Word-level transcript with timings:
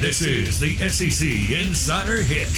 This 0.00 0.22
is 0.22 0.58
the 0.58 0.78
SEC 0.88 1.28
Insider 1.50 2.22
Hit. 2.22 2.48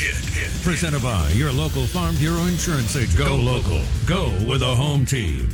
Presented 0.63 1.03
by 1.03 1.29
your 1.31 1.51
local 1.51 1.85
Farm 1.87 2.15
Bureau 2.15 2.45
Insurance 2.45 2.95
agent. 2.95 3.19
Go 3.19 3.35
local. 3.35 3.83
Go 4.07 4.31
with 4.49 4.63
a 4.63 4.73
home 4.77 5.05
team. 5.05 5.49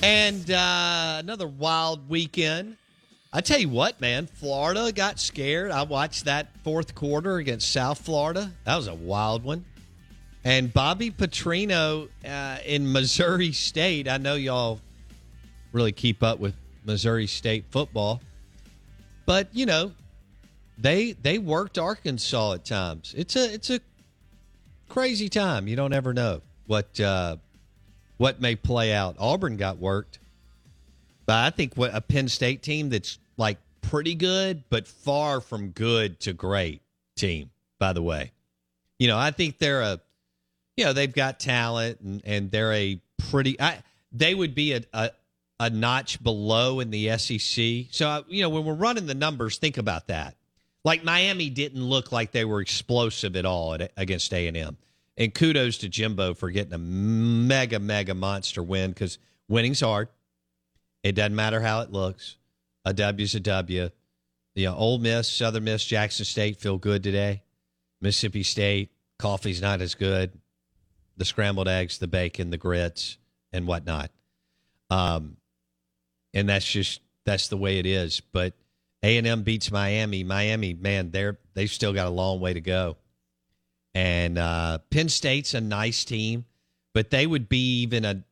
And 0.00 0.48
uh, 0.48 1.16
another 1.18 1.48
wild 1.48 2.08
weekend. 2.08 2.76
I 3.32 3.40
tell 3.40 3.58
you 3.58 3.68
what, 3.68 4.00
man, 4.00 4.28
Florida 4.28 4.92
got 4.92 5.18
scared. 5.18 5.72
I 5.72 5.82
watched 5.82 6.26
that 6.26 6.56
fourth 6.62 6.94
quarter 6.94 7.38
against 7.38 7.72
South 7.72 7.98
Florida. 7.98 8.52
That 8.62 8.76
was 8.76 8.86
a 8.86 8.94
wild 8.94 9.42
one. 9.42 9.64
And 10.44 10.72
Bobby 10.72 11.10
Petrino 11.10 12.08
uh, 12.28 12.58
in 12.66 12.92
Missouri 12.92 13.52
State. 13.52 14.08
I 14.08 14.18
know 14.18 14.34
y'all 14.34 14.78
really 15.72 15.92
keep 15.92 16.22
up 16.22 16.38
with 16.38 16.54
Missouri 16.84 17.26
State 17.26 17.64
football, 17.70 18.20
but 19.24 19.48
you 19.52 19.64
know 19.64 19.92
they 20.78 21.12
they 21.12 21.38
worked 21.38 21.78
Arkansas 21.78 22.54
at 22.54 22.64
times. 22.64 23.14
It's 23.16 23.36
a 23.36 23.54
it's 23.54 23.70
a 23.70 23.80
crazy 24.88 25.28
time. 25.28 25.66
You 25.66 25.76
don't 25.76 25.92
ever 25.92 26.12
know 26.12 26.42
what 26.66 26.98
uh, 27.00 27.36
what 28.18 28.40
may 28.40 28.54
play 28.54 28.92
out. 28.92 29.16
Auburn 29.18 29.56
got 29.56 29.78
worked, 29.78 30.18
but 31.26 31.36
I 31.36 31.50
think 31.50 31.74
what 31.74 31.94
a 31.94 32.00
Penn 32.00 32.28
State 32.28 32.62
team 32.62 32.90
that's 32.90 33.18
like 33.36 33.58
pretty 33.80 34.14
good, 34.14 34.62
but 34.68 34.86
far 34.86 35.40
from 35.40 35.70
good 35.70 36.20
to 36.20 36.32
great 36.32 36.82
team. 37.16 37.50
By 37.78 37.92
the 37.92 38.02
way, 38.02 38.32
you 38.98 39.08
know 39.08 39.18
I 39.18 39.30
think 39.30 39.58
they're 39.58 39.82
a 39.82 40.00
you 40.76 40.84
know 40.84 40.92
they've 40.92 41.12
got 41.12 41.40
talent 41.40 42.00
and, 42.00 42.22
and 42.24 42.50
they're 42.50 42.72
a 42.72 43.00
pretty 43.30 43.60
I, 43.60 43.82
they 44.12 44.34
would 44.34 44.54
be 44.54 44.72
a, 44.72 44.82
a, 44.92 45.10
a 45.60 45.70
notch 45.70 46.22
below 46.22 46.80
in 46.80 46.90
the 46.90 47.16
SEC. 47.18 47.86
So 47.90 48.24
you 48.28 48.42
know 48.42 48.48
when 48.48 48.64
we're 48.64 48.74
running 48.74 49.06
the 49.06 49.14
numbers, 49.14 49.58
think 49.58 49.78
about 49.78 50.08
that. 50.08 50.36
Like 50.84 51.04
Miami 51.04 51.48
didn't 51.48 51.82
look 51.82 52.12
like 52.12 52.32
they 52.32 52.44
were 52.44 52.60
explosive 52.60 53.36
at 53.36 53.46
all 53.46 53.74
at, 53.74 53.92
against 53.96 54.32
A 54.34 54.46
and 54.46 54.56
M. 54.56 54.76
And 55.16 55.32
kudos 55.32 55.78
to 55.78 55.88
Jimbo 55.88 56.34
for 56.34 56.50
getting 56.50 56.72
a 56.72 56.78
mega 56.78 57.78
mega 57.78 58.14
monster 58.14 58.62
win 58.62 58.90
because 58.90 59.18
winning's 59.48 59.80
hard. 59.80 60.08
It 61.02 61.12
doesn't 61.12 61.36
matter 61.36 61.60
how 61.60 61.80
it 61.80 61.92
looks. 61.92 62.36
A 62.84 62.92
W's 62.92 63.34
a 63.34 63.40
W. 63.40 63.90
You 64.54 64.66
know, 64.66 64.76
Ole 64.76 64.98
Miss, 64.98 65.28
Southern 65.28 65.64
Miss, 65.64 65.84
Jackson 65.84 66.24
State 66.24 66.60
feel 66.60 66.78
good 66.78 67.02
today. 67.02 67.42
Mississippi 68.00 68.42
State, 68.42 68.90
coffee's 69.18 69.60
not 69.62 69.80
as 69.80 69.94
good 69.94 70.32
the 71.16 71.24
scrambled 71.24 71.68
eggs, 71.68 71.98
the 71.98 72.06
bacon, 72.06 72.50
the 72.50 72.56
grits, 72.56 73.18
and 73.52 73.66
whatnot. 73.66 74.10
Um, 74.90 75.36
and 76.32 76.48
that's 76.48 76.70
just 76.70 77.00
that's 77.24 77.48
the 77.48 77.56
way 77.56 77.78
it 77.78 77.86
is. 77.86 78.20
But 78.20 78.54
A 79.02 79.16
and 79.16 79.26
M 79.26 79.42
beats 79.42 79.70
Miami. 79.70 80.24
Miami, 80.24 80.74
man, 80.74 81.10
they're 81.10 81.38
they've 81.54 81.70
still 81.70 81.92
got 81.92 82.06
a 82.06 82.10
long 82.10 82.40
way 82.40 82.52
to 82.52 82.60
go. 82.60 82.96
And 83.94 84.38
uh, 84.38 84.78
Penn 84.90 85.08
State's 85.08 85.54
a 85.54 85.60
nice 85.60 86.04
team, 86.04 86.44
but 86.94 87.10
they 87.10 87.26
would 87.26 87.48
be 87.48 87.82
even 87.82 88.04
a, 88.04 88.24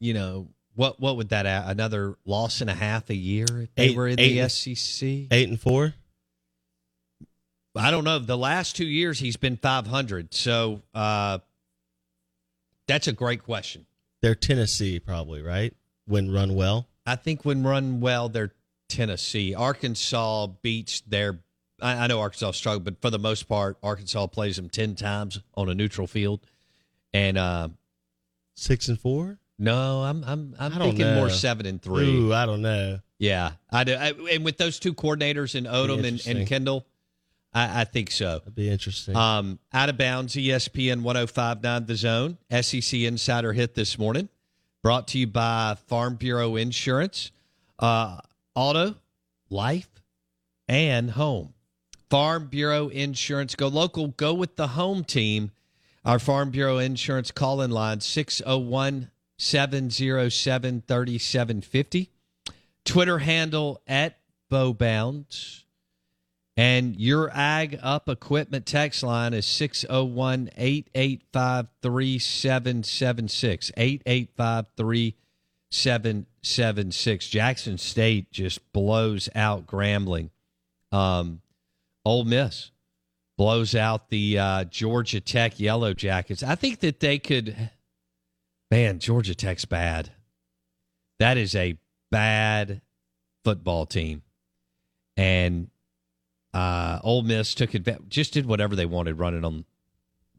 you 0.00 0.14
know, 0.14 0.48
what 0.74 0.98
what 1.00 1.16
would 1.16 1.28
that 1.28 1.46
add? 1.46 1.70
another 1.70 2.16
loss 2.24 2.60
and 2.60 2.68
a 2.68 2.74
half 2.74 3.08
a 3.10 3.14
year 3.14 3.46
if 3.50 3.74
they 3.74 3.84
eight, 3.84 3.96
were 3.96 4.08
in 4.08 4.18
eight, 4.18 4.40
the 4.40 4.48
SEC? 4.48 5.08
Eight 5.30 5.48
and 5.48 5.60
four. 5.60 5.94
I 7.74 7.90
don't 7.90 8.04
know. 8.04 8.18
The 8.18 8.36
last 8.36 8.76
two 8.76 8.86
years 8.86 9.18
he's 9.18 9.36
been 9.36 9.56
500. 9.56 10.34
So 10.34 10.82
uh, 10.94 11.38
that's 12.86 13.08
a 13.08 13.12
great 13.12 13.42
question. 13.42 13.86
They're 14.20 14.34
Tennessee, 14.34 15.00
probably, 15.00 15.42
right? 15.42 15.74
When 16.06 16.32
run 16.32 16.54
well? 16.54 16.88
I 17.06 17.16
think 17.16 17.44
when 17.44 17.62
run 17.64 18.00
well, 18.00 18.28
they're 18.28 18.52
Tennessee. 18.88 19.54
Arkansas 19.54 20.48
beats 20.62 21.00
their. 21.02 21.40
I, 21.80 22.04
I 22.04 22.06
know 22.06 22.20
Arkansas 22.20 22.52
struggled, 22.52 22.84
but 22.84 23.00
for 23.00 23.10
the 23.10 23.18
most 23.18 23.48
part, 23.48 23.78
Arkansas 23.82 24.26
plays 24.28 24.56
them 24.56 24.68
10 24.68 24.94
times 24.94 25.40
on 25.54 25.68
a 25.68 25.74
neutral 25.74 26.06
field. 26.06 26.40
And 27.12 27.36
uh, 27.36 27.68
six 28.54 28.88
and 28.88 28.98
four? 28.98 29.38
No, 29.58 30.02
I'm 30.02 30.24
I'm 30.24 30.54
I'm 30.58 30.72
thinking 30.72 31.00
know. 31.00 31.16
more 31.16 31.30
seven 31.30 31.66
and 31.66 31.80
three. 31.80 32.08
Ooh, 32.08 32.32
I 32.32 32.46
don't 32.46 32.62
know. 32.62 33.00
Yeah, 33.18 33.52
I 33.70 33.84
do. 33.84 33.94
I, 33.94 34.12
and 34.32 34.44
with 34.44 34.56
those 34.56 34.80
two 34.80 34.94
coordinators 34.94 35.54
in 35.54 35.64
Odom 35.64 36.04
and, 36.04 36.20
and 36.26 36.48
Kendall, 36.48 36.86
I, 37.54 37.82
I, 37.82 37.84
think 37.84 38.10
so. 38.10 38.38
That'd 38.38 38.54
be 38.54 38.70
interesting. 38.70 39.14
Um, 39.14 39.58
out 39.72 39.88
of 39.88 39.98
bounds, 39.98 40.34
ESPN 40.34 41.02
1059 41.02 41.86
The 41.86 41.96
Zone, 41.96 42.38
SEC 42.50 43.00
Insider 43.00 43.52
Hit 43.52 43.74
this 43.74 43.98
morning, 43.98 44.28
brought 44.82 45.08
to 45.08 45.18
you 45.18 45.26
by 45.26 45.76
Farm 45.86 46.16
Bureau 46.16 46.56
Insurance, 46.56 47.30
uh, 47.78 48.18
Auto, 48.54 48.94
Life, 49.50 49.90
and 50.68 51.10
Home. 51.10 51.52
Farm 52.08 52.48
Bureau 52.48 52.88
Insurance. 52.88 53.54
Go 53.54 53.68
local, 53.68 54.08
go 54.08 54.34
with 54.34 54.56
the 54.56 54.68
home 54.68 55.04
team. 55.04 55.50
Our 56.04 56.18
Farm 56.18 56.50
Bureau 56.50 56.78
Insurance 56.78 57.30
call 57.30 57.62
in 57.62 57.70
line 57.70 58.00
601 58.00 59.10
707 59.38 60.82
3750. 60.86 62.10
Twitter 62.84 63.18
handle 63.18 63.80
at 63.86 64.18
Bowbounds. 64.50 65.64
And 66.56 66.96
your 66.96 67.30
Ag 67.32 67.78
Up 67.82 68.08
Equipment 68.08 68.64
text 68.66 69.02
line 69.02 69.32
is 69.32 69.46
601 69.46 70.50
885 70.56 71.66
3776. 71.82 73.72
885 73.76 74.66
3776. 74.76 77.28
Jackson 77.28 77.78
State 77.78 78.30
just 78.30 78.72
blows 78.72 79.28
out 79.34 79.66
Grambling. 79.66 80.30
Um, 80.90 81.40
Ole 82.04 82.24
Miss 82.24 82.70
blows 83.38 83.74
out 83.74 84.10
the 84.10 84.38
uh, 84.38 84.64
Georgia 84.64 85.20
Tech 85.20 85.58
Yellow 85.58 85.94
Jackets. 85.94 86.42
I 86.42 86.54
think 86.54 86.80
that 86.80 87.00
they 87.00 87.18
could. 87.18 87.70
Man, 88.70 88.98
Georgia 88.98 89.34
Tech's 89.34 89.64
bad. 89.64 90.12
That 91.18 91.38
is 91.38 91.54
a 91.54 91.78
bad 92.10 92.82
football 93.44 93.86
team. 93.86 94.22
And 95.16 95.70
uh, 96.54 96.98
Ole 97.02 97.22
Miss 97.22 97.54
took 97.54 97.74
advantage, 97.74 98.08
just 98.08 98.32
did 98.32 98.46
whatever 98.46 98.76
they 98.76 98.86
wanted 98.86 99.18
running 99.18 99.44
on 99.44 99.64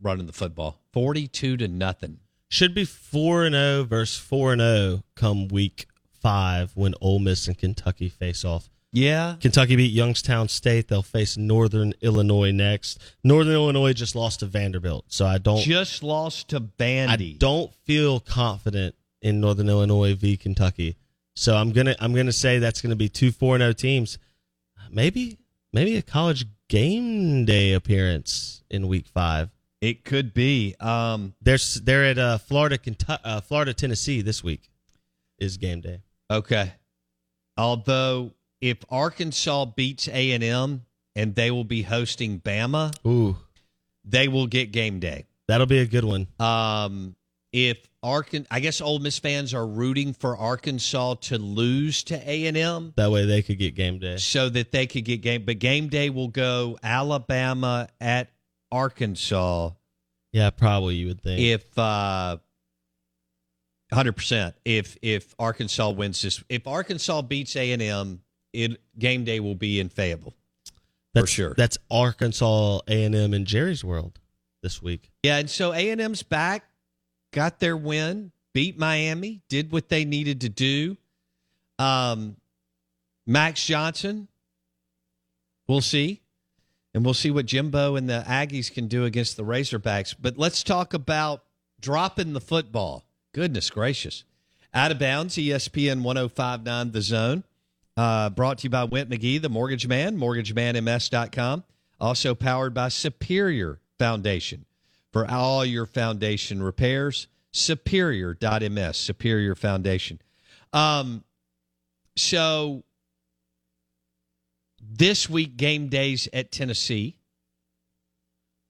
running 0.01 0.25
the 0.27 0.33
football. 0.33 0.80
42 0.92 1.57
to 1.57 1.68
nothing. 1.68 2.19
Should 2.50 2.75
be 2.75 2.86
4 2.86 3.45
and 3.45 3.56
0 3.56 3.83
versus 3.86 4.18
4 4.18 4.54
and 4.54 4.62
0 4.62 5.04
come 5.15 5.48
week 5.48 5.88
5 6.21 6.71
when 6.75 6.94
Ole 7.01 7.19
Miss 7.19 7.48
and 7.48 7.57
Kentucky 7.57 8.10
face 8.10 8.45
off. 8.45 8.69
Yeah. 8.92 9.38
Kentucky 9.42 9.75
beat 9.75 9.92
Youngstown 9.92 10.48
State. 10.50 10.88
They'll 10.88 11.01
face 11.01 11.36
Northern 11.36 11.95
Illinois 12.01 12.51
next. 12.51 13.00
Northern 13.24 13.54
Illinois 13.54 13.94
just 13.94 14.15
lost 14.15 14.42
to 14.42 14.45
Vanderbilt, 14.45 15.06
so 15.07 15.25
I 15.25 15.39
don't 15.39 15.62
Just 15.62 16.04
lost 16.04 16.50
to 16.50 16.62
Vandy. 16.62 17.33
I 17.33 17.38
don't 17.39 17.74
feel 17.86 18.19
confident 18.19 18.94
in 19.24 19.42
Northern 19.42 19.68
Illinois 19.68 20.13
v 20.13 20.38
Kentucky. 20.38 20.95
So 21.36 21.56
I'm 21.56 21.71
gonna 21.71 21.95
I'm 22.00 22.13
gonna 22.13 22.31
say 22.31 22.60
that's 22.60 22.81
gonna 22.81 22.95
be 22.95 23.10
two 23.10 23.31
four 23.31 23.57
zero 23.57 23.74
teams. 23.74 24.19
Maybe 24.92 25.39
maybe 25.73 25.97
a 25.97 26.01
college 26.01 26.45
game 26.69 27.43
day 27.45 27.73
appearance 27.73 28.63
in 28.69 28.87
week 28.87 29.07
five. 29.07 29.49
It 29.81 30.05
could 30.05 30.33
be. 30.33 30.75
Um, 30.79 31.33
They're 31.41 31.57
they're 31.81 32.05
at 32.05 32.17
uh, 32.17 32.37
Florida 32.37 32.77
Kentucky, 32.77 33.21
uh, 33.25 33.41
Florida 33.41 33.73
Tennessee 33.73 34.21
this 34.21 34.41
week 34.43 34.69
is 35.39 35.57
game 35.57 35.81
day. 35.81 36.01
okay. 36.31 36.73
Although 37.57 38.31
if 38.61 38.77
Arkansas 38.89 39.65
beats 39.65 40.07
A&M 40.07 40.85
and 41.15 41.35
they 41.35 41.51
will 41.51 41.65
be 41.65 41.81
hosting 41.83 42.39
Bama, 42.39 42.93
Ooh, 43.05 43.35
they 44.05 44.27
will 44.27 44.47
get 44.47 44.71
game 44.71 44.99
day. 44.99 45.25
that'll 45.47 45.67
be 45.67 45.79
a 45.79 45.85
good 45.85 46.03
one. 46.05 46.27
Um, 46.39 47.15
if 47.53 47.88
Arkan, 48.03 48.45
I 48.51 48.59
guess 48.59 48.81
Ole 48.81 49.00
Miss 49.00 49.17
fans 49.19 49.53
are 49.53 49.65
rooting 49.65 50.13
for 50.13 50.35
Arkansas 50.35 51.13
to 51.21 51.38
lose 51.38 52.03
to 52.05 52.29
A 52.29 52.47
and 52.47 52.57
M 52.57 52.94
That 52.97 53.11
way 53.11 53.25
they 53.25 53.41
could 53.41 53.57
get 53.59 53.75
game 53.75 54.00
day. 54.00 54.17
so 54.17 54.50
that 54.50 54.71
they 54.73 54.88
could 54.88 55.05
get 55.05 55.21
game. 55.21 55.45
But 55.45 55.59
game 55.59 55.88
day 55.88 56.09
will 56.09 56.27
go 56.27 56.77
Alabama 56.83 57.88
at 58.01 58.29
Arkansas. 58.71 59.69
Yeah, 60.33 60.50
probably 60.50 60.95
you 60.95 61.07
would 61.07 61.21
think. 61.21 61.39
If 61.39 61.77
uh, 61.77 62.38
hundred 63.94 64.13
percent, 64.13 64.55
if 64.65 64.97
if 65.01 65.35
Arkansas 65.39 65.91
wins 65.91 66.21
this, 66.21 66.44
if 66.50 66.67
Arkansas 66.67 67.21
beats 67.21 67.55
A 67.55 67.71
and 67.71 67.81
M, 67.81 68.21
it 68.51 68.81
game 68.97 69.23
day 69.23 69.39
will 69.39 69.55
be 69.55 69.79
in 69.79 69.89
Fayetteville. 69.89 70.33
that's 71.13 71.29
sure. 71.29 71.53
That's 71.55 71.77
Arkansas 71.91 72.79
A 72.88 73.03
and 73.05 73.15
M 73.15 73.33
and 73.33 73.45
Jerry's 73.45 73.83
World 73.83 74.19
this 74.63 74.81
week. 74.81 75.11
Yeah, 75.21 75.38
and 75.38 75.50
so 75.50 75.71
A 75.73 75.89
and 75.91 76.01
M's 76.01 76.23
back, 76.23 76.65
got 77.33 77.59
their 77.59 77.75
win, 77.75 78.31
beat 78.53 78.80
Miami, 78.80 79.41
did 79.50 79.71
what 79.71 79.89
they 79.89 80.06
needed 80.06 80.41
to 80.41 80.50
do. 80.50 80.95
Um, 81.77 82.38
Max 83.27 83.65
Johnson, 83.65 84.30
we'll 85.68 85.81
see, 85.81 86.21
and 86.94 87.03
we'll 87.03 87.13
see 87.13 87.31
what 87.31 87.45
Jimbo 87.45 87.95
and 87.97 88.07
the 88.07 88.24
Aggies 88.25 88.71
can 88.71 88.88
do 88.88 89.03
against 89.03 89.35
the 89.35 89.44
Razorbacks. 89.44 90.15
But 90.19 90.38
let's 90.38 90.63
talk 90.63 90.94
about 90.94 91.44
dropping 91.81 92.33
the 92.33 92.41
football. 92.41 93.03
Goodness 93.33 93.69
gracious, 93.69 94.24
out 94.74 94.91
of 94.91 95.00
bounds. 95.00 95.36
ESPN 95.36 96.01
105.9 96.01 96.94
The 96.94 97.01
Zone. 97.01 97.44
Uh, 97.95 98.29
brought 98.29 98.59
to 98.59 98.63
you 98.63 98.69
by 98.69 98.86
Went 98.86 99.09
McGee, 99.09 99.41
the 99.41 99.50
mortgage 99.50 99.88
man, 99.88 100.18
mortgagemanms.com. 100.18 101.63
Also 102.00 102.33
powered 102.33 102.74
by 102.74 102.89
Superior 102.89 103.79
Foundation. 104.00 104.65
For 105.13 105.30
all 105.30 105.63
your 105.63 105.86
foundation 105.86 106.62
repairs, 106.62 107.27
superior.ms, 107.51 108.98
Superior 108.98 109.56
Foundation. 109.56 110.19
Um, 110.74 111.24
so 112.15 112.83
this 114.81 115.30
week, 115.30 115.56
game 115.56 115.88
days 115.88 116.27
at 116.33 116.51
Tennessee. 116.51 117.18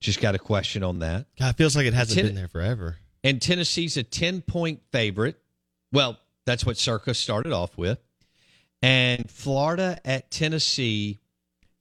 Just 0.01 0.19
got 0.19 0.35
a 0.35 0.39
question 0.39 0.83
on 0.83 0.99
that. 0.99 1.27
God, 1.39 1.51
it 1.51 1.57
feels 1.57 1.77
like 1.77 1.85
it 1.85 1.93
hasn't 1.93 2.17
Ten- 2.17 2.25
been 2.27 2.35
there 2.35 2.49
forever. 2.49 2.97
And 3.23 3.41
Tennessee's 3.41 3.95
a 3.95 4.03
10 4.03 4.41
point 4.41 4.81
favorite. 4.91 5.39
Well, 5.93 6.19
that's 6.45 6.65
what 6.65 6.77
Circus 6.77 7.17
started 7.17 7.53
off 7.53 7.77
with. 7.77 7.99
And 8.81 9.31
Florida 9.31 9.97
at 10.03 10.29
Tennessee 10.29 11.21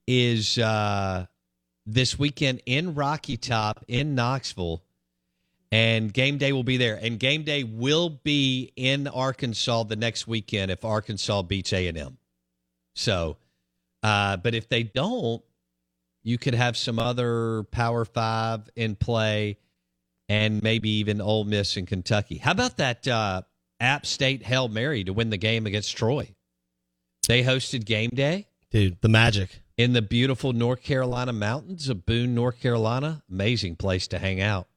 is 0.07 0.57
uh, 0.57 1.25
this 1.85 2.17
weekend 2.17 2.61
in 2.65 2.95
Rocky 2.95 3.37
Top 3.37 3.83
in 3.87 4.15
Knoxville. 4.15 4.83
And 5.71 6.13
game 6.13 6.37
day 6.37 6.53
will 6.53 6.63
be 6.63 6.77
there. 6.77 6.99
And 7.01 7.19
game 7.19 7.43
day 7.43 7.63
will 7.63 8.09
be 8.09 8.71
in 8.75 9.07
Arkansas 9.07 9.83
the 9.83 9.95
next 9.95 10.27
weekend 10.27 10.69
if 10.69 10.85
Arkansas 10.85 11.41
beats 11.41 11.73
A&M. 11.73 12.17
So, 12.93 13.37
uh, 14.03 14.37
but 14.37 14.53
if 14.53 14.69
they 14.69 14.83
don't, 14.83 15.41
you 16.21 16.37
could 16.37 16.53
have 16.53 16.77
some 16.77 16.99
other 16.99 17.63
Power 17.71 18.05
Five 18.05 18.69
in 18.75 18.95
play 18.95 19.57
and 20.29 20.61
maybe 20.61 20.89
even 20.89 21.19
Ole 21.21 21.43
Miss 21.43 21.75
and 21.75 21.87
Kentucky. 21.87 22.37
How 22.37 22.51
about 22.51 22.77
that 22.77 23.07
uh, 23.07 23.41
App 23.79 24.05
State 24.05 24.43
Hail 24.43 24.69
Mary 24.69 25.03
to 25.03 25.11
win 25.11 25.31
the 25.31 25.37
game 25.37 25.65
against 25.65 25.97
Troy? 25.97 26.29
They 27.27 27.43
hosted 27.43 27.85
game 27.85 28.11
day 28.13 28.47
Dude, 28.73 28.99
the 29.01 29.09
magic. 29.09 29.61
In 29.77 29.93
the 29.93 30.01
beautiful 30.01 30.53
North 30.53 30.83
Carolina 30.83 31.33
mountains 31.33 31.89
of 31.89 32.05
Boone, 32.05 32.35
North 32.35 32.59
Carolina. 32.61 33.23
Amazing 33.29 33.75
place 33.77 34.07
to 34.09 34.19
hang 34.19 34.41
out. 34.41 34.67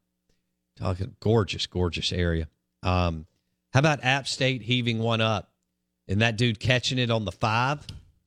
Talking 0.79 1.17
gorgeous, 1.21 1.67
gorgeous 1.67 2.13
area. 2.13 2.49
Um, 2.83 3.27
how 3.73 3.81
about 3.81 4.05
App 4.05 4.27
State 4.29 4.63
heaving 4.63 4.99
one 4.99 5.21
up 5.21 5.51
and 6.09 6.21
that 6.21 6.37
dude 6.37 6.61
catching 6.61 6.99
it 6.99 7.11
on 7.11 7.25
the 7.25 7.33
five, 7.33 7.81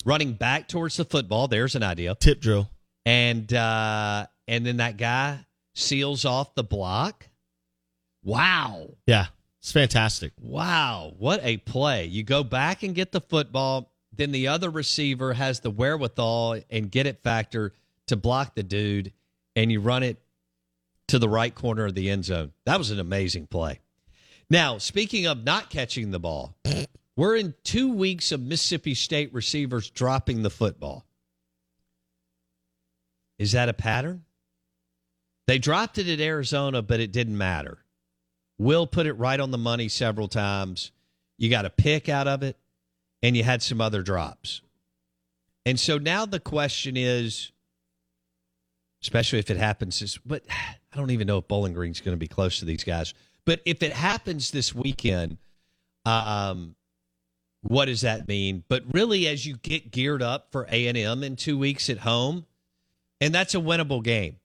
running 0.05 0.33
back 0.33 0.67
towards 0.67 0.97
the 0.97 1.05
football? 1.05 1.47
There's 1.47 1.75
an 1.75 1.83
idea 1.83 2.15
Tip 2.15 2.39
drill. 2.41 2.69
and 3.05 3.51
uh, 3.53 4.25
and 4.47 4.65
then 4.65 4.77
that 4.77 4.97
guy 4.97 5.45
seals 5.75 6.25
off 6.25 6.55
the 6.55 6.63
block. 6.63 7.27
Wow. 8.23 8.89
Yeah, 9.07 9.27
it's 9.59 9.71
fantastic. 9.71 10.33
Wow, 10.41 11.13
what 11.17 11.39
a 11.43 11.57
play. 11.57 12.05
You 12.05 12.23
go 12.23 12.43
back 12.43 12.83
and 12.83 12.93
get 12.93 13.11
the 13.11 13.21
football, 13.21 13.91
then 14.11 14.31
the 14.31 14.47
other 14.47 14.69
receiver 14.69 15.33
has 15.33 15.59
the 15.59 15.69
wherewithal 15.69 16.59
and 16.69 16.91
get 16.91 17.07
it 17.07 17.23
factor 17.23 17.73
to 18.07 18.15
block 18.15 18.55
the 18.55 18.63
dude, 18.63 19.13
and 19.55 19.71
you 19.71 19.79
run 19.79 20.03
it 20.03 20.17
to 21.07 21.19
the 21.19 21.29
right 21.29 21.53
corner 21.53 21.85
of 21.85 21.95
the 21.95 22.09
end 22.09 22.25
zone. 22.25 22.51
That 22.65 22.77
was 22.77 22.91
an 22.91 22.99
amazing 22.99 23.47
play. 23.47 23.79
Now, 24.49 24.77
speaking 24.77 25.27
of 25.27 25.43
not 25.43 25.69
catching 25.69 26.11
the 26.11 26.19
ball, 26.19 26.55
we're 27.15 27.35
in 27.35 27.53
two 27.63 27.93
weeks 27.93 28.31
of 28.31 28.41
Mississippi 28.41 28.95
State 28.95 29.33
receivers 29.33 29.89
dropping 29.89 30.41
the 30.41 30.49
football. 30.49 31.05
Is 33.37 33.51
that 33.53 33.69
a 33.69 33.73
pattern? 33.73 34.25
They 35.47 35.59
dropped 35.59 35.97
it 35.97 36.07
at 36.07 36.19
Arizona, 36.19 36.81
but 36.81 36.99
it 36.99 37.11
didn't 37.11 37.37
matter. 37.37 37.79
Will 38.57 38.85
put 38.85 39.07
it 39.07 39.13
right 39.13 39.39
on 39.39 39.51
the 39.51 39.57
money 39.57 39.87
several 39.87 40.27
times. 40.27 40.91
You 41.37 41.49
got 41.49 41.65
a 41.65 41.69
pick 41.69 42.09
out 42.09 42.27
of 42.27 42.43
it, 42.43 42.57
and 43.21 43.35
you 43.35 43.43
had 43.43 43.61
some 43.61 43.81
other 43.81 44.01
drops. 44.01 44.61
And 45.65 45.79
so 45.79 45.97
now 45.97 46.25
the 46.25 46.39
question 46.39 46.95
is, 46.97 47.51
especially 49.01 49.39
if 49.39 49.49
it 49.49 49.57
happens, 49.57 50.01
is 50.01 50.17
but 50.25 50.43
I 50.49 50.97
don't 50.97 51.11
even 51.11 51.27
know 51.27 51.37
if 51.37 51.47
Bowling 51.47 51.73
Green's 51.73 52.01
going 52.01 52.15
to 52.15 52.19
be 52.19 52.27
close 52.27 52.59
to 52.59 52.65
these 52.65 52.83
guys. 52.83 53.13
But 53.45 53.61
if 53.65 53.83
it 53.83 53.93
happens 53.93 54.51
this 54.51 54.73
weekend, 54.73 55.37
um, 56.05 56.75
what 57.61 57.85
does 57.85 58.01
that 58.01 58.27
mean? 58.27 58.63
But 58.67 58.83
really, 58.91 59.27
as 59.27 59.45
you 59.45 59.57
get 59.57 59.91
geared 59.91 60.21
up 60.21 60.47
for 60.51 60.67
A 60.71 60.87
and 60.87 60.97
M 60.97 61.23
in 61.23 61.35
two 61.35 61.57
weeks 61.57 61.89
at 61.89 61.99
home, 61.99 62.45
and 63.21 63.33
that's 63.33 63.53
a 63.55 63.59
winnable 63.59 64.03
game. 64.03 64.37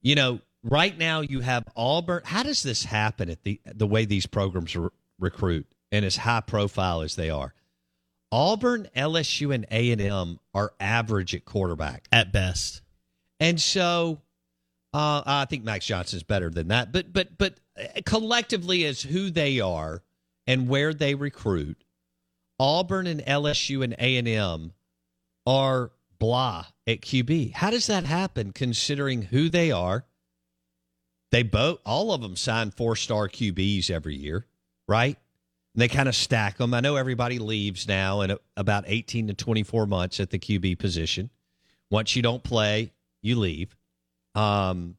You 0.00 0.14
know, 0.14 0.40
right 0.62 0.96
now 0.96 1.20
you 1.20 1.40
have 1.40 1.64
Auburn. 1.76 2.22
How 2.24 2.42
does 2.42 2.62
this 2.62 2.84
happen 2.84 3.30
at 3.30 3.42
the 3.42 3.60
the 3.64 3.86
way 3.86 4.04
these 4.04 4.26
programs 4.26 4.76
re- 4.76 4.90
recruit 5.18 5.66
and 5.90 6.04
as 6.04 6.16
high 6.16 6.40
profile 6.40 7.02
as 7.02 7.16
they 7.16 7.30
are? 7.30 7.54
Auburn, 8.34 8.88
LSU, 8.96 9.54
and 9.54 9.64
A 9.70 9.92
and 9.92 10.00
M 10.00 10.40
are 10.52 10.72
average 10.80 11.36
at 11.36 11.44
quarterback, 11.44 12.08
At 12.10 12.32
best. 12.32 12.82
and 13.38 13.60
so 13.60 14.20
uh, 14.92 15.22
I 15.24 15.44
think 15.44 15.62
Max 15.62 15.86
Johnson's 15.86 16.24
better 16.24 16.50
than 16.50 16.68
that. 16.68 16.90
But 16.90 17.12
but 17.12 17.38
but 17.38 17.54
uh, 17.78 18.00
collectively, 18.04 18.84
as 18.86 19.02
who 19.02 19.30
they 19.30 19.60
are 19.60 20.02
and 20.48 20.68
where 20.68 20.92
they 20.92 21.14
recruit, 21.14 21.84
Auburn 22.58 23.06
and 23.06 23.20
LSU 23.24 23.84
and 23.84 23.94
A 24.00 24.16
and 24.16 24.26
M 24.26 24.72
are 25.46 25.92
blah 26.18 26.66
at 26.88 27.02
QB. 27.02 27.52
How 27.52 27.70
does 27.70 27.86
that 27.86 28.04
happen 28.04 28.52
considering 28.52 29.22
who 29.22 29.48
they 29.48 29.70
are? 29.70 30.06
They 31.30 31.44
both 31.44 31.78
all 31.86 32.12
of 32.12 32.20
them 32.20 32.34
sign 32.34 32.72
four-star 32.72 33.28
QBs 33.28 33.90
every 33.90 34.16
year, 34.16 34.46
right? 34.88 35.18
And 35.74 35.82
they 35.82 35.88
kind 35.88 36.08
of 36.08 36.14
stack 36.14 36.58
them. 36.58 36.72
I 36.72 36.80
know 36.80 36.96
everybody 36.96 37.38
leaves 37.38 37.88
now 37.88 38.20
in 38.20 38.36
about 38.56 38.84
18 38.86 39.28
to 39.28 39.34
24 39.34 39.86
months 39.86 40.20
at 40.20 40.30
the 40.30 40.38
QB 40.38 40.78
position. 40.78 41.30
Once 41.90 42.14
you 42.14 42.22
don't 42.22 42.42
play, 42.42 42.92
you 43.22 43.38
leave. 43.38 43.76
Um, 44.34 44.96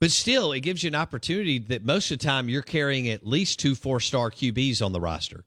but 0.00 0.10
still, 0.10 0.52
it 0.52 0.60
gives 0.60 0.82
you 0.82 0.88
an 0.88 0.94
opportunity 0.94 1.58
that 1.58 1.84
most 1.84 2.10
of 2.10 2.18
the 2.18 2.24
time 2.24 2.48
you're 2.48 2.62
carrying 2.62 3.08
at 3.08 3.26
least 3.26 3.58
two 3.58 3.74
four-star 3.74 4.30
QBs 4.30 4.84
on 4.84 4.92
the 4.92 5.00
roster. 5.00 5.44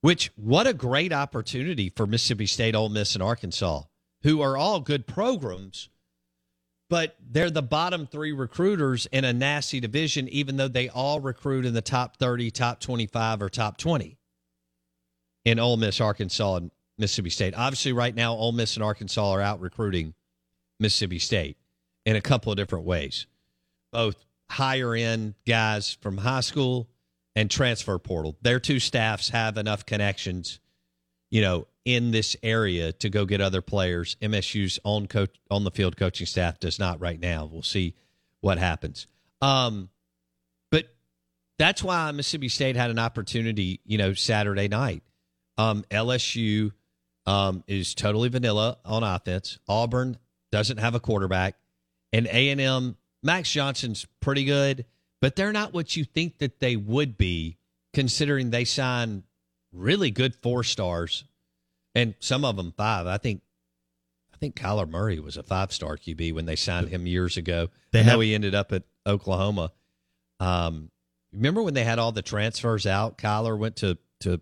Which 0.00 0.32
what 0.36 0.66
a 0.66 0.72
great 0.72 1.12
opportunity 1.12 1.90
for 1.90 2.06
Mississippi 2.06 2.46
State, 2.46 2.74
Ole 2.74 2.88
Miss, 2.88 3.14
and 3.14 3.22
Arkansas, 3.22 3.82
who 4.22 4.40
are 4.40 4.56
all 4.56 4.80
good 4.80 5.06
programs. 5.06 5.90
But 6.90 7.14
they're 7.30 7.50
the 7.50 7.62
bottom 7.62 8.06
three 8.06 8.32
recruiters 8.32 9.06
in 9.06 9.24
a 9.24 9.32
nasty 9.32 9.78
division, 9.78 10.28
even 10.28 10.56
though 10.56 10.68
they 10.68 10.88
all 10.88 11.20
recruit 11.20 11.64
in 11.64 11.72
the 11.72 11.80
top 11.80 12.16
30, 12.18 12.50
top 12.50 12.80
25, 12.80 13.42
or 13.42 13.48
top 13.48 13.78
20 13.78 14.18
in 15.44 15.58
Ole 15.60 15.76
Miss, 15.76 16.00
Arkansas, 16.00 16.56
and 16.56 16.70
Mississippi 16.98 17.30
State. 17.30 17.54
Obviously, 17.56 17.92
right 17.92 18.14
now, 18.14 18.34
Ole 18.34 18.50
Miss 18.50 18.74
and 18.74 18.82
Arkansas 18.82 19.30
are 19.30 19.40
out 19.40 19.60
recruiting 19.60 20.14
Mississippi 20.80 21.20
State 21.20 21.56
in 22.04 22.16
a 22.16 22.20
couple 22.20 22.50
of 22.50 22.58
different 22.58 22.84
ways, 22.84 23.26
both 23.92 24.26
higher 24.50 24.92
end 24.94 25.34
guys 25.46 25.96
from 26.00 26.18
high 26.18 26.40
school 26.40 26.88
and 27.36 27.48
transfer 27.48 27.96
portal. 28.00 28.36
Their 28.42 28.58
two 28.58 28.80
staffs 28.80 29.28
have 29.28 29.56
enough 29.56 29.86
connections, 29.86 30.58
you 31.30 31.40
know, 31.40 31.66
in 31.84 32.10
this 32.10 32.36
area 32.42 32.92
to 32.92 33.08
go 33.08 33.24
get 33.24 33.40
other 33.40 33.62
players. 33.62 34.16
MSU's 34.20 34.78
on 34.84 35.06
coach 35.06 35.34
on 35.50 35.64
the 35.64 35.70
field 35.70 35.96
coaching 35.96 36.26
staff 36.26 36.58
does 36.58 36.78
not 36.78 37.00
right 37.00 37.18
now. 37.18 37.48
We'll 37.50 37.62
see 37.62 37.94
what 38.40 38.58
happens. 38.58 39.06
Um, 39.40 39.88
but 40.70 40.86
that's 41.58 41.82
why 41.82 42.10
Mississippi 42.12 42.48
State 42.48 42.76
had 42.76 42.90
an 42.90 42.98
opportunity, 42.98 43.80
you 43.84 43.98
know, 43.98 44.12
Saturday 44.12 44.68
night. 44.68 45.02
Um, 45.56 45.84
LSU 45.90 46.72
um, 47.26 47.64
is 47.66 47.94
totally 47.94 48.28
vanilla 48.28 48.78
on 48.84 49.02
offense. 49.02 49.58
Auburn 49.68 50.18
doesn't 50.52 50.78
have 50.78 50.94
a 50.94 51.00
quarterback, 51.00 51.54
and 52.12 52.26
A 52.26 52.50
and 52.50 52.60
M 52.60 52.96
Max 53.22 53.50
Johnson's 53.50 54.06
pretty 54.20 54.44
good, 54.44 54.86
but 55.20 55.36
they're 55.36 55.52
not 55.52 55.72
what 55.72 55.96
you 55.96 56.04
think 56.04 56.38
that 56.38 56.60
they 56.60 56.76
would 56.76 57.18
be, 57.18 57.58
considering 57.92 58.50
they 58.50 58.64
signed 58.64 59.24
really 59.72 60.10
good 60.10 60.34
four 60.34 60.64
stars, 60.64 61.24
and 61.94 62.14
some 62.20 62.44
of 62.44 62.56
them 62.56 62.72
five. 62.76 63.06
I 63.06 63.18
think. 63.18 63.42
I 64.32 64.36
think 64.40 64.56
Kyler 64.56 64.88
Murray 64.88 65.20
was 65.20 65.36
a 65.36 65.42
five 65.42 65.70
star 65.70 65.98
QB 65.98 66.32
when 66.32 66.46
they 66.46 66.56
signed 66.56 66.88
him 66.88 67.06
years 67.06 67.36
ago. 67.36 67.68
They 67.92 68.00
I 68.00 68.04
know 68.04 68.10
have, 68.12 68.22
he 68.22 68.34
ended 68.34 68.54
up 68.54 68.72
at 68.72 68.84
Oklahoma. 69.06 69.70
Um, 70.38 70.90
remember 71.30 71.62
when 71.62 71.74
they 71.74 71.84
had 71.84 71.98
all 71.98 72.10
the 72.10 72.22
transfers 72.22 72.86
out? 72.86 73.18
Kyler 73.18 73.58
went 73.58 73.76
to 73.76 73.98
to 74.20 74.40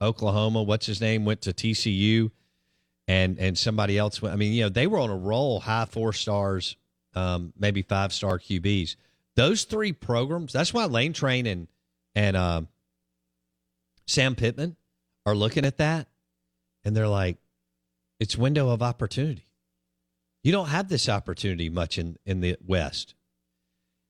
Oklahoma. 0.00 0.62
What's 0.62 0.86
his 0.86 1.00
name? 1.00 1.24
Went 1.24 1.42
to 1.42 1.52
TCU, 1.52 2.30
and 3.08 3.38
and 3.38 3.58
somebody 3.58 3.98
else 3.98 4.22
went. 4.22 4.32
I 4.32 4.36
mean, 4.36 4.52
you 4.52 4.62
know, 4.62 4.68
they 4.68 4.86
were 4.86 4.98
on 4.98 5.10
a 5.10 5.16
roll, 5.16 5.60
high 5.60 5.84
four 5.84 6.12
stars, 6.12 6.76
um, 7.14 7.52
maybe 7.58 7.82
five 7.82 8.12
star 8.12 8.38
QBs. 8.38 8.96
Those 9.36 9.64
three 9.64 9.92
programs. 9.92 10.52
That's 10.52 10.72
why 10.72 10.84
Lane 10.86 11.12
Train 11.12 11.46
and 11.46 11.68
and 12.14 12.36
um, 12.36 12.68
Sam 14.10 14.34
Pittman 14.34 14.76
are 15.24 15.36
looking 15.36 15.64
at 15.64 15.76
that, 15.78 16.08
and 16.84 16.96
they're 16.96 17.06
like, 17.06 17.36
it's 18.18 18.36
window 18.36 18.70
of 18.70 18.82
opportunity. 18.82 19.46
You 20.42 20.50
don't 20.50 20.68
have 20.68 20.88
this 20.88 21.08
opportunity 21.08 21.70
much 21.70 21.96
in 21.96 22.16
in 22.26 22.40
the 22.40 22.56
West, 22.66 23.14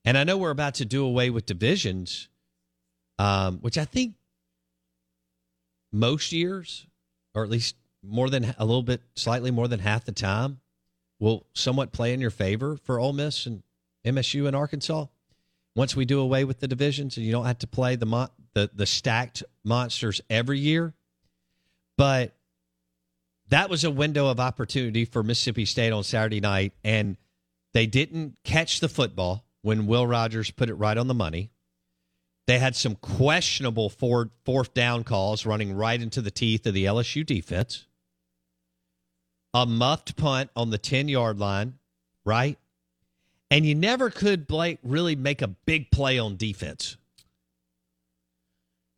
and 0.05 0.17
I 0.17 0.25
know 0.25 0.39
we're 0.39 0.51
about 0.51 0.75
to 0.77 0.87
do 0.87 1.05
away 1.05 1.29
with 1.29 1.45
divisions, 1.45 2.29
um, 3.19 3.59
which 3.59 3.77
I 3.77 3.85
think 3.85 4.15
most 5.93 6.33
years, 6.33 6.87
or 7.35 7.45
at 7.45 7.51
least 7.51 7.77
more 8.03 8.31
than 8.31 8.55
a 8.57 8.65
little 8.65 8.83
bit, 8.83 9.03
slightly 9.17 9.51
more 9.51 9.69
than 9.69 9.81
half 9.81 10.07
the 10.07 10.13
time, 10.13 10.61
will 11.19 11.45
somewhat 11.53 11.93
play 11.93 12.15
in 12.15 12.21
your 12.21 12.31
favor 12.31 12.79
for 12.79 12.99
Ole 12.99 13.13
Miss 13.13 13.45
and 13.45 13.63
MSU 14.07 14.47
and 14.47 14.57
Arkansas. 14.57 15.07
Once 15.77 15.95
we 15.95 16.07
do 16.07 16.21
away 16.21 16.45
with 16.45 16.61
the 16.61 16.69
divisions 16.69 17.19
and 17.19 17.27
you 17.27 17.33
don't 17.33 17.45
have 17.45 17.59
to 17.59 17.67
play 17.67 17.97
the 17.97 18.07
mo- 18.07 18.31
the 18.55 18.71
the 18.73 18.87
stacked 18.87 19.43
monsters 19.65 20.21
every 20.29 20.59
year, 20.59 20.95
but 21.97 22.37
that 23.49 23.69
was 23.69 23.85
a 23.85 23.91
window 23.91 24.29
of 24.29 24.41
opportunity 24.41 25.05
for 25.05 25.23
Mississippi 25.23 25.65
State 25.65 25.93
on 25.93 26.05
Saturday 26.05 26.41
night, 26.41 26.73
and 26.85 27.17
they 27.73 27.87
didn't 27.87 28.37
catch 28.45 28.81
the 28.81 28.89
football 28.89 29.45
when 29.63 29.87
Will 29.87 30.07
Rogers 30.07 30.51
put 30.51 30.71
it 30.71 30.75
right 30.75 30.97
on 30.97 31.09
the 31.09 31.15
money. 31.15 31.51
They 32.47 32.59
had 32.59 32.75
some 32.75 32.97
questionable 32.97 33.91
fourth, 33.91 34.31
fourth 34.45 34.75
down 34.75 35.05
calls 35.05 35.47
running 35.47 35.73
right 35.73 36.01
into 36.01 36.21
the 36.21 36.31
teeth 36.31 36.67
of 36.67 36.75
the 36.75 36.85
LSU 36.85 37.25
defense. 37.25 37.87
A 39.55 39.67
muffed 39.67 40.17
punt 40.17 40.51
on 40.57 40.71
the 40.71 40.79
10 40.79 41.09
yard 41.09 41.39
line, 41.39 41.75
right? 42.25 42.59
And 43.51 43.67
you 43.67 43.75
never 43.75 44.11
could 44.11 44.47
Blake 44.47 44.79
really 44.83 45.17
make 45.17 45.43
a 45.43 45.49
big 45.49 45.91
play 45.91 46.19
on 46.19 46.37
defense. 46.37 46.97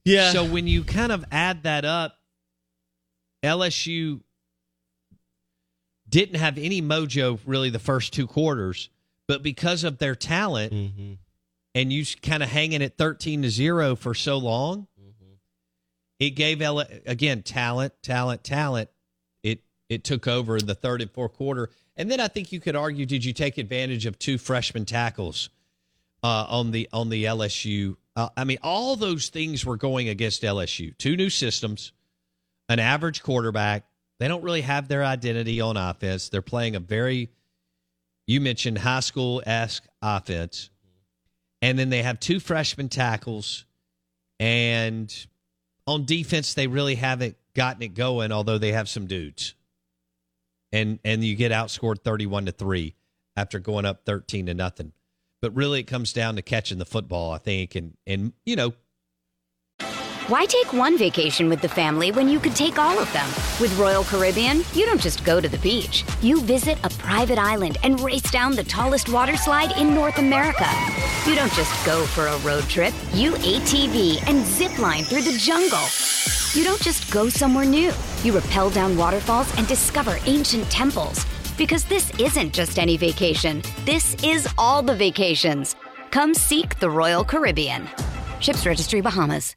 Yeah. 0.05 0.31
So 0.31 0.45
when 0.45 0.67
you 0.67 0.85
kind 0.85 1.13
of 1.13 1.25
add 1.31 1.63
that 1.65 1.85
up, 1.85 2.17
LSU 3.45 4.21
didn't 6.09 6.37
have 6.37 6.59
any 6.59 6.83
mojo 6.83 7.39
really 7.47 7.71
the 7.71 7.79
first 7.79 8.13
two 8.13 8.27
quarters, 8.27 8.91
but 9.29 9.43
because 9.43 9.85
of 9.85 9.99
their 9.99 10.15
talent, 10.15 10.73
mm-hmm 10.73 11.13
and 11.75 11.93
you 11.93 12.05
kind 12.23 12.43
of 12.43 12.49
hanging 12.49 12.83
at 12.83 12.97
13 12.99 13.43
to 13.43 13.51
0 13.51 13.97
for 13.97 14.15
so 14.15 14.37
long, 14.37 14.87
mm-hmm. 15.01 15.33
it 16.19 16.31
gave 16.31 16.61
L- 16.61 16.85
again 17.07 17.43
talent, 17.43 17.95
talent, 18.03 18.45
talent. 18.45 18.91
It 19.43 19.63
it 19.89 20.05
took 20.05 20.27
over 20.27 20.57
in 20.57 20.67
the 20.67 20.75
third 20.75 21.03
and 21.03 21.11
fourth 21.11 21.35
quarter. 21.35 21.71
And 21.97 22.11
then 22.11 22.21
I 22.21 22.29
think 22.29 22.53
you 22.53 22.61
could 22.61 22.77
argue 22.77 23.07
did 23.07 23.25
you 23.25 23.33
take 23.33 23.59
advantage 23.59 24.07
of 24.07 24.19
two 24.19 24.39
freshman 24.39 24.85
tackles 24.85 25.51
uh, 26.23 26.47
on 26.49 26.71
the 26.71 26.89
on 26.93 27.09
the 27.09 27.25
LSU 27.25 27.97
uh, 28.15 28.29
I 28.37 28.45
mean 28.45 28.59
all 28.63 28.97
those 28.97 29.29
things 29.29 29.65
were 29.65 29.77
going 29.77 30.09
against 30.09 30.43
LSU. 30.43 30.97
Two 30.99 31.17
new 31.17 31.31
systems, 31.31 31.93
an 32.69 32.79
average 32.79 33.23
quarterback. 33.23 33.85
They 34.19 34.29
don't 34.29 34.43
really 34.43 34.61
have 34.61 34.89
their 34.89 35.05
identity 35.05 35.61
on 35.61 35.77
offense. 35.77 36.29
They're 36.29 36.43
playing 36.43 36.77
a 36.77 36.81
very 36.81 37.31
you 38.27 38.41
mentioned 38.41 38.79
high 38.79 39.01
school 39.01 39.43
esque 39.47 39.85
offense 40.01 40.71
and 41.63 41.79
then 41.79 41.89
they 41.89 42.03
have 42.03 42.21
two 42.21 42.41
freshman 42.41 42.89
tackles. 42.89 43.65
And 44.41 45.15
on 45.87 46.05
defense, 46.05 46.55
they 46.55 46.67
really 46.67 46.97
haven't 46.97 47.37
gotten 47.55 47.83
it 47.83 47.95
going, 47.95 48.33
although 48.33 48.59
they 48.59 48.73
have 48.73 48.89
some 48.89 49.07
dudes. 49.07 49.55
And 50.73 50.99
and 51.05 51.23
you 51.23 51.37
get 51.37 51.53
outscored 51.53 52.03
31 52.03 52.47
to 52.47 52.53
3 52.53 52.95
after 53.37 53.61
going 53.61 53.85
up 53.85 54.05
13 54.05 54.47
to 54.47 54.55
nothing. 54.55 54.93
But 55.43 55.55
really 55.55 55.81
it 55.81 55.89
comes 55.89 56.15
down 56.15 56.37
to 56.37 56.43
catching 56.43 56.79
the 56.79 56.87
football, 56.87 57.33
I 57.33 57.39
think, 57.39 57.75
and 57.75 57.95
and 58.07 58.33
you 58.47 58.57
know, 58.57 58.73
why 60.29 60.45
take 60.47 60.73
one 60.73 60.97
vacation 60.97 61.49
with 61.49 61.61
the 61.61 61.69
family 61.69 62.13
when 62.13 62.29
you 62.29 62.39
could 62.39 62.55
take 62.55 62.79
all 62.79 62.97
of 62.97 63.13
them? 63.13 63.29
With 63.61 63.77
Royal 63.77 64.05
Caribbean, 64.05 64.63
you 64.73 64.87
don't 64.87 65.01
just 65.01 65.25
go 65.25 65.41
to 65.41 65.49
the 65.49 65.59
beach. 65.59 66.05
You 66.23 66.41
visit 66.41 66.79
a 66.85 66.91
private 66.91 67.39
island 67.39 67.79
and 67.83 68.01
race 68.01 68.31
down 68.31 68.55
the 68.55 68.63
tallest 68.63 69.09
water 69.09 69.37
slide 69.37 69.77
in 69.77 69.93
North 69.93 70.19
America. 70.19 70.69
You 71.27 71.35
don't 71.35 71.53
just 71.55 71.85
go 71.85 72.07
for 72.07 72.29
a 72.29 72.39
road 72.39 72.63
trip. 72.65 72.95
You 73.13 73.33
ATV 73.33 74.23
and 74.29 74.47
zip 74.47 74.79
line 74.79 75.03
through 75.03 75.23
the 75.23 75.37
jungle. 75.39 75.85
You 76.55 76.65
don't 76.65 76.81
just 76.81 77.13
go 77.13 77.29
somewhere 77.29 77.65
new. 77.65 77.93
You 78.23 78.39
rappel 78.39 78.71
down 78.71 78.97
waterfalls 78.97 79.53
and 79.59 79.67
discover 79.67 80.19
ancient 80.27 80.71
temples. 80.71 81.27
Because 81.63 81.85
this 81.85 82.11
isn't 82.19 82.53
just 82.53 82.77
any 82.77 82.97
vacation. 82.97 83.63
This 83.85 84.17
is 84.25 84.49
all 84.59 84.83
the 84.83 84.97
vacations. 84.97 85.77
Come 86.11 86.35
seek 86.35 86.81
the 86.81 86.91
Royal 86.91 87.23
Caribbean. 87.23 87.89
Ships 88.41 88.67
Registry 88.67 89.01
Bahamas. 89.01 89.55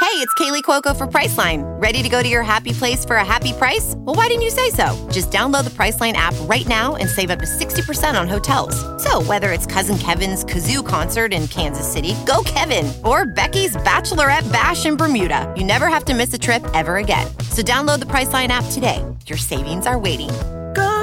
Hey, 0.00 0.22
it's 0.22 0.34
Kaley 0.34 0.62
Cuoco 0.62 0.94
for 0.94 1.06
Priceline. 1.06 1.62
Ready 1.80 2.02
to 2.02 2.10
go 2.10 2.22
to 2.22 2.28
your 2.28 2.42
happy 2.42 2.72
place 2.72 3.06
for 3.06 3.16
a 3.16 3.24
happy 3.24 3.54
price? 3.54 3.94
Well, 3.96 4.14
why 4.14 4.26
didn't 4.26 4.42
you 4.42 4.50
say 4.50 4.68
so? 4.68 4.94
Just 5.10 5.30
download 5.30 5.64
the 5.64 5.70
Priceline 5.70 6.12
app 6.12 6.34
right 6.42 6.68
now 6.68 6.96
and 6.96 7.08
save 7.08 7.30
up 7.30 7.38
to 7.38 7.46
60% 7.46 8.20
on 8.20 8.28
hotels. 8.28 8.76
So, 9.02 9.22
whether 9.22 9.52
it's 9.52 9.64
Cousin 9.64 9.96
Kevin's 9.96 10.44
Kazoo 10.44 10.86
concert 10.86 11.32
in 11.32 11.48
Kansas 11.48 11.90
City, 11.90 12.14
go 12.26 12.42
Kevin, 12.44 12.92
or 13.02 13.24
Becky's 13.24 13.76
Bachelorette 13.78 14.52
Bash 14.52 14.84
in 14.84 14.98
Bermuda, 14.98 15.50
you 15.56 15.64
never 15.64 15.86
have 15.86 16.04
to 16.04 16.14
miss 16.14 16.34
a 16.34 16.38
trip 16.38 16.62
ever 16.74 16.98
again. 16.98 17.26
So, 17.48 17.62
download 17.62 18.00
the 18.00 18.06
Priceline 18.06 18.48
app 18.48 18.70
today. 18.72 19.02
Your 19.26 19.38
savings 19.38 19.86
are 19.86 19.98
waiting. 19.98 20.28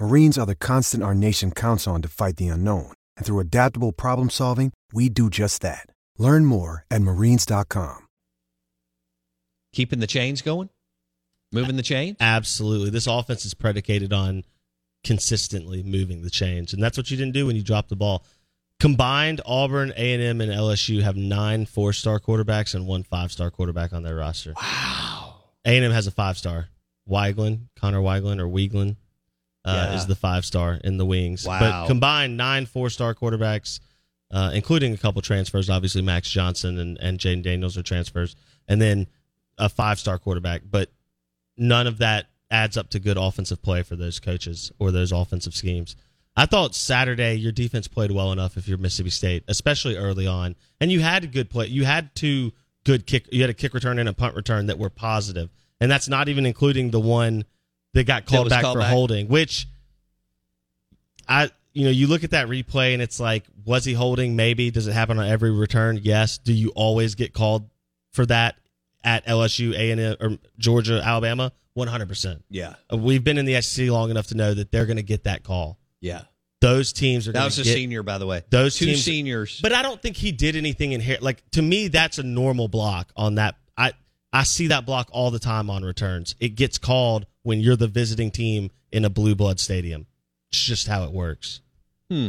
Marines 0.00 0.38
are 0.38 0.46
the 0.46 0.54
constant 0.54 1.02
our 1.02 1.14
nation 1.14 1.50
counts 1.50 1.86
on 1.86 2.00
to 2.00 2.08
fight 2.08 2.36
the 2.36 2.48
unknown. 2.48 2.94
And 3.18 3.26
through 3.26 3.40
adaptable 3.40 3.92
problem 3.92 4.30
solving, 4.30 4.72
we 4.94 5.10
do 5.10 5.28
just 5.28 5.60
that. 5.60 5.86
Learn 6.16 6.46
more 6.46 6.86
at 6.90 7.02
marines.com. 7.02 8.06
Keeping 9.74 10.00
the 10.00 10.06
chains 10.06 10.40
going? 10.40 10.70
Moving 11.52 11.76
the 11.76 11.82
chains? 11.82 12.16
Absolutely. 12.18 12.88
This 12.88 13.06
offense 13.06 13.44
is 13.44 13.52
predicated 13.52 14.12
on 14.12 14.44
consistently 15.04 15.82
moving 15.82 16.22
the 16.22 16.30
chains, 16.30 16.72
and 16.72 16.82
that's 16.82 16.96
what 16.96 17.10
you 17.10 17.16
didn't 17.18 17.34
do 17.34 17.46
when 17.46 17.56
you 17.56 17.62
dropped 17.62 17.90
the 17.90 17.96
ball. 17.96 18.24
Combined, 18.80 19.42
Auburn, 19.44 19.92
A 19.96 20.14
and 20.14 20.22
M, 20.22 20.40
and 20.40 20.50
LSU 20.50 21.02
have 21.02 21.16
nine 21.16 21.66
four-star 21.66 22.20
quarterbacks 22.20 22.74
and 22.74 22.86
one 22.86 23.02
five-star 23.02 23.50
quarterback 23.50 23.92
on 23.92 24.02
their 24.02 24.16
roster. 24.16 24.54
Wow. 24.56 25.42
A 25.66 25.76
and 25.76 25.84
M 25.84 25.92
has 25.92 26.06
a 26.06 26.10
five-star. 26.10 26.68
Weigland, 27.08 27.68
Connor 27.76 28.00
Weigland 28.00 28.40
or 28.40 28.48
Weigland, 28.48 28.96
uh, 29.64 29.88
Yeah. 29.90 29.96
is 29.96 30.06
the 30.06 30.14
five-star 30.14 30.80
in 30.84 30.96
the 30.96 31.06
wings. 31.06 31.46
Wow. 31.46 31.60
But 31.60 31.86
combined, 31.86 32.36
nine 32.36 32.66
four-star 32.66 33.14
quarterbacks, 33.14 33.80
uh, 34.30 34.50
including 34.54 34.94
a 34.94 34.96
couple 34.96 35.20
transfers. 35.22 35.68
Obviously, 35.68 36.02
Max 36.02 36.30
Johnson 36.30 36.78
and 36.78 36.98
and 36.98 37.18
Jayden 37.18 37.42
Daniels 37.42 37.76
are 37.76 37.82
transfers, 37.82 38.36
and 38.68 38.80
then 38.80 39.06
a 39.58 39.68
five-star 39.68 40.18
quarterback. 40.18 40.62
But 40.70 40.90
none 41.56 41.86
of 41.86 41.98
that 41.98 42.26
adds 42.50 42.76
up 42.76 42.90
to 42.90 42.98
good 42.98 43.16
offensive 43.16 43.62
play 43.62 43.82
for 43.82 43.96
those 43.96 44.18
coaches 44.18 44.72
or 44.78 44.90
those 44.90 45.12
offensive 45.12 45.54
schemes. 45.54 45.94
I 46.36 46.46
thought 46.46 46.74
Saturday 46.74 47.34
your 47.34 47.52
defense 47.52 47.86
played 47.88 48.12
well 48.12 48.32
enough 48.32 48.56
if 48.56 48.66
you're 48.66 48.78
Mississippi 48.78 49.10
State, 49.10 49.44
especially 49.48 49.96
early 49.96 50.26
on, 50.26 50.56
and 50.80 50.90
you 50.90 51.00
had 51.00 51.24
a 51.24 51.26
good 51.26 51.50
play. 51.50 51.66
You 51.66 51.84
had 51.84 52.14
two 52.14 52.52
good 52.84 53.06
kick. 53.06 53.26
You 53.30 53.42
had 53.42 53.50
a 53.50 53.54
kick 53.54 53.74
return 53.74 53.98
and 53.98 54.08
a 54.08 54.12
punt 54.12 54.34
return 54.34 54.66
that 54.66 54.78
were 54.78 54.90
positive, 54.90 55.50
and 55.80 55.90
that's 55.90 56.08
not 56.08 56.28
even 56.28 56.46
including 56.46 56.90
the 56.92 57.00
one 57.00 57.44
that 57.94 58.04
got 58.06 58.26
called 58.26 58.48
back 58.48 58.62
called 58.62 58.76
for 58.76 58.80
back? 58.80 58.92
holding. 58.92 59.28
Which 59.28 59.66
I, 61.28 61.50
you 61.72 61.84
know, 61.84 61.90
you 61.90 62.06
look 62.06 62.24
at 62.24 62.30
that 62.30 62.48
replay 62.48 62.92
and 62.92 63.02
it's 63.02 63.20
like, 63.20 63.44
was 63.64 63.84
he 63.84 63.92
holding? 63.92 64.36
Maybe. 64.36 64.70
Does 64.70 64.86
it 64.86 64.92
happen 64.92 65.18
on 65.18 65.26
every 65.26 65.50
return? 65.50 65.98
Yes. 66.02 66.38
Do 66.38 66.52
you 66.52 66.70
always 66.70 67.14
get 67.14 67.32
called 67.32 67.68
for 68.12 68.26
that 68.26 68.56
at 69.04 69.26
LSU, 69.26 69.72
A 69.74 69.90
and 69.90 70.00
M, 70.00 70.16
or 70.20 70.38
Georgia, 70.58 71.00
Alabama? 71.04 71.52
One 71.74 71.88
hundred 71.88 72.08
percent. 72.08 72.44
Yeah. 72.50 72.74
Uh, 72.92 72.96
We've 72.96 73.22
been 73.22 73.38
in 73.38 73.44
the 73.46 73.60
SEC 73.62 73.88
long 73.88 74.10
enough 74.10 74.26
to 74.28 74.34
know 74.34 74.52
that 74.54 74.72
they're 74.72 74.86
going 74.86 74.96
to 74.96 75.04
get 75.04 75.24
that 75.24 75.44
call. 75.44 75.78
Yeah. 76.00 76.22
Those 76.60 76.92
teams 76.92 77.26
are. 77.26 77.32
That 77.32 77.44
was 77.44 77.58
a 77.58 77.62
get, 77.62 77.72
senior, 77.74 78.02
by 78.02 78.18
the 78.18 78.26
way. 78.26 78.42
Those 78.50 78.76
two 78.76 78.86
teams, 78.86 79.04
seniors. 79.04 79.60
But 79.62 79.72
I 79.72 79.82
don't 79.82 80.02
think 80.02 80.16
he 80.16 80.32
did 80.32 80.56
anything 80.56 80.92
in 80.92 81.00
here. 81.00 81.18
Like 81.20 81.48
to 81.52 81.62
me, 81.62 81.88
that's 81.88 82.18
a 82.18 82.22
normal 82.22 82.68
block 82.68 83.12
on 83.16 83.36
that. 83.36 83.56
I 84.32 84.44
see 84.44 84.68
that 84.68 84.86
block 84.86 85.08
all 85.12 85.30
the 85.30 85.38
time 85.38 85.70
on 85.70 85.82
returns. 85.84 86.34
It 86.40 86.50
gets 86.50 86.78
called 86.78 87.26
when 87.42 87.60
you're 87.60 87.76
the 87.76 87.88
visiting 87.88 88.30
team 88.30 88.70
in 88.92 89.04
a 89.04 89.10
blue 89.10 89.34
blood 89.34 89.58
stadium. 89.58 90.06
It's 90.50 90.62
just 90.62 90.86
how 90.86 91.04
it 91.04 91.12
works. 91.12 91.60
Hmm. 92.10 92.28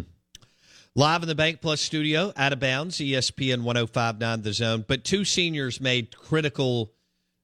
Live 0.96 1.22
in 1.22 1.30
the 1.30 1.36
Bank 1.36 1.62
Plus 1.62 1.80
studio, 1.80 2.34
out 2.36 2.52
of 2.54 2.60
bounds, 2.60 2.98
ESPN 2.98 3.64
1059 3.64 4.42
The 4.42 4.54
Zone. 4.54 4.86
But 4.88 5.04
two 5.06 5.24
seniors 5.24 5.80
made 5.80 6.16
critical 6.18 6.92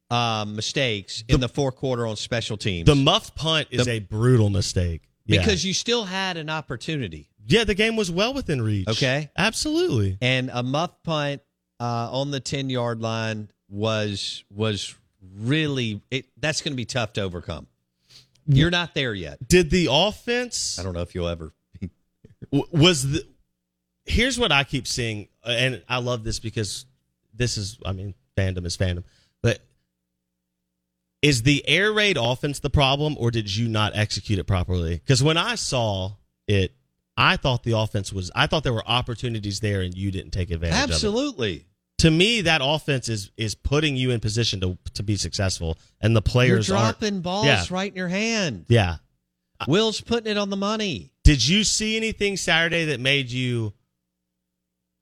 um, 0.10 0.56
mistakes 0.56 1.24
in 1.28 1.40
the 1.40 1.48
fourth 1.50 1.76
quarter 1.76 2.06
on 2.08 2.16
special 2.16 2.58
teams. 2.58 2.86
The 2.88 2.96
muff 2.96 3.36
punt 3.36 3.68
is 3.72 3.86
The- 3.86 3.92
a 3.94 4.00
brutal 4.00 4.50
mistake. 4.50 5.02
Yeah. 5.26 5.40
because 5.42 5.66
you 5.66 5.74
still 5.74 6.06
had 6.06 6.38
an 6.38 6.50
opportunity. 6.50 7.30
yeah, 7.46 7.66
the 7.66 7.74
game 7.76 7.98
was 7.98 8.10
well 8.10 8.34
within 8.34 8.62
reach. 8.62 8.88
Okay. 8.88 9.30
absolutely. 9.38 10.18
And 10.22 10.50
a 10.54 10.64
muff 10.64 10.92
punt 11.04 11.42
uh, 11.82 12.10
on 12.12 12.32
the 12.32 12.40
10 12.40 12.70
yard 12.70 13.02
line 13.02 13.50
was 13.70 14.44
was 14.54 14.96
really 15.40 16.02
it, 16.12 16.26
that's 16.38 16.62
going 16.62 16.74
to 16.74 16.78
be 16.78 16.86
tough 16.86 17.14
to 17.14 17.22
overcome. 17.22 17.68
Mm. 18.50 18.58
You're 18.58 18.72
not 18.72 18.94
there 18.94 19.14
yet. 19.14 19.48
Did 19.48 19.70
the 19.70 19.88
offense 19.92 20.80
I 20.80 20.84
don't 20.84 20.94
know 20.94 21.02
if 21.02 21.16
you'll 21.16 21.28
ever. 21.28 21.54
was 22.52 23.12
the 23.12 23.24
here's 24.08 24.40
what 24.40 24.52
I 24.52 24.64
keep 24.64 24.88
seeing, 24.88 25.28
and 25.44 25.84
I 25.88 26.00
love 26.00 26.24
this 26.24 26.40
because 26.40 26.86
this 27.34 27.58
is, 27.58 27.78
I 27.86 27.92
mean, 27.92 28.16
fandom 28.36 28.66
is 28.66 28.76
fandom, 28.76 29.04
but 29.44 29.60
is 31.22 31.44
the 31.44 31.68
air 31.68 31.92
raid 31.92 32.18
offense 32.20 32.60
the 32.60 32.70
problem, 32.70 33.16
or 33.20 33.32
did 33.32 33.54
you 33.56 33.68
not 33.68 33.96
execute 33.96 34.40
it 34.40 34.46
properly? 34.46 34.96
Because 34.96 35.22
when 35.22 35.38
I 35.38 35.56
saw 35.56 36.14
it, 36.48 36.72
I 37.16 37.38
thought 37.38 37.64
the 37.64 37.78
offense 37.78 38.14
was, 38.14 38.32
I 38.36 38.48
thought 38.48 38.64
there 38.64 38.74
were 38.74 38.88
opportunities 38.88 39.60
there, 39.60 39.82
and 39.82 39.96
you 39.96 40.12
didn't 40.12 40.32
take 40.32 40.52
advantage 40.52 40.84
of. 40.84 40.92
Absolutely. 40.92 41.66
To 42.00 42.12
me, 42.12 42.42
that 42.42 42.62
offense 42.64 43.10
is 43.10 43.32
is 43.38 43.56
putting 43.56 43.96
you 43.96 44.12
in 44.12 44.20
position 44.20 44.60
to 44.62 44.78
to 44.94 45.04
be 45.04 45.16
successful, 45.16 45.78
and 46.00 46.16
the 46.16 46.20
You're 46.20 46.32
players 46.32 46.70
aren't. 46.72 47.00
dropping 47.00 47.22
balls 47.22 47.46
Yeah. 47.46 47.66
right 47.70 47.92
in 47.92 47.98
your 47.98 48.08
hand. 48.08 48.66
Yeah. 48.68 48.98
Will's 49.68 50.02
putting 50.02 50.30
it 50.32 50.38
on 50.38 50.52
the 50.52 50.58
money. 50.58 51.12
Did 51.24 51.46
you 51.48 51.64
see 51.64 51.98
anything 51.98 52.38
Saturday 52.38 52.86
that 52.86 53.00
made 53.00 53.32
you? 53.32 53.74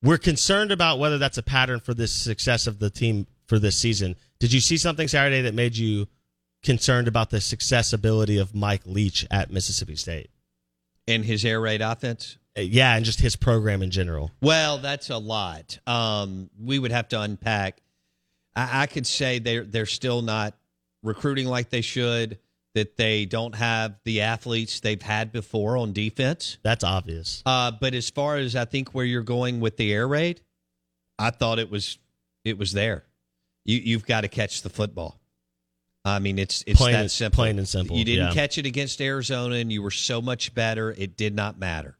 We're 0.02 0.18
concerned 0.18 0.72
about 0.72 1.00
whether 1.00 1.18
that's 1.18 1.38
a 1.38 1.44
pattern 1.44 1.80
for 1.82 1.94
this 1.94 2.14
success 2.14 2.68
of 2.68 2.80
the 2.80 2.90
team 2.90 3.28
for 3.48 3.60
this 3.60 3.76
season. 3.78 4.16
Did 4.40 4.54
you 4.54 4.60
see 4.62 4.78
something 4.78 5.08
Saturday 5.08 5.42
that 5.42 5.54
made 5.54 5.76
you 5.76 6.08
concerned 6.64 7.08
about 7.08 7.30
the 7.32 7.38
successability 7.38 8.40
of 8.40 8.56
Mike 8.56 8.86
Leach 8.86 9.26
at 9.30 9.52
Mississippi 9.52 9.96
State? 9.96 10.30
in 11.08 11.22
his 11.24 11.44
air 11.46 11.60
raid 11.62 11.82
offense? 11.82 12.38
Yeah, 12.58 12.96
and 12.96 13.04
just 13.04 13.20
his 13.20 13.36
program 13.36 13.82
in 13.82 13.92
general. 13.92 14.32
Well, 14.42 14.78
that's 14.78 15.10
a 15.10 15.18
lot. 15.18 15.78
Um, 15.86 16.50
we 16.62 16.80
would 16.80 16.92
have 16.92 17.10
to 17.10 17.20
unpack. 17.22 17.82
I, 18.56 18.84
I 18.84 18.88
could 18.88 19.06
say 19.06 19.40
they're 19.40 19.64
they're 19.66 19.86
still 19.86 20.22
not 20.22 20.56
recruiting 21.04 21.48
like 21.48 21.70
they 21.70 21.82
should. 21.82 22.40
That 22.76 22.98
they 22.98 23.24
don't 23.26 23.56
have 23.56 23.96
the 24.04 24.20
athletes 24.22 24.82
they've 24.82 25.02
had 25.02 25.32
before 25.32 25.78
on 25.78 25.94
defense. 25.94 26.58
That's 26.62 26.84
obvious. 26.84 27.42
Uh, 27.46 27.72
but 27.72 27.94
as 27.94 28.10
far 28.10 28.36
as 28.36 28.54
I 28.54 28.66
think 28.66 28.90
where 28.94 29.06
you're 29.06 29.22
going 29.24 29.62
with 29.62 29.78
the 29.78 29.94
air 29.94 30.06
raid, 30.06 30.42
I 31.18 31.30
thought 31.30 31.58
it 31.58 31.70
was 31.72 31.98
it 32.44 32.58
was 32.58 32.74
there. 32.74 33.06
You 33.64 33.78
you've 33.78 34.06
got 34.06 34.22
to 34.22 34.28
catch 34.28 34.62
the 34.62 34.70
football. 34.70 35.18
I 36.04 36.20
mean, 36.20 36.38
it's 36.38 36.64
it's 36.68 36.78
Plain 36.78 36.94
that 36.94 37.02
and- 37.04 37.12
simple. 37.12 37.36
plain 37.44 37.58
and 37.60 37.68
simple, 37.68 37.96
You 37.98 38.04
didn't 38.04 38.28
yeah. 38.28 38.34
catch 38.34 38.58
it 38.58 38.66
against 38.66 39.00
Arizona, 39.02 39.56
and 39.56 39.72
you 39.72 39.82
were 39.82 39.90
so 39.92 40.22
much 40.22 40.54
better. 40.54 40.92
It 40.92 41.16
did 41.18 41.34
not 41.34 41.58
matter. 41.58 41.98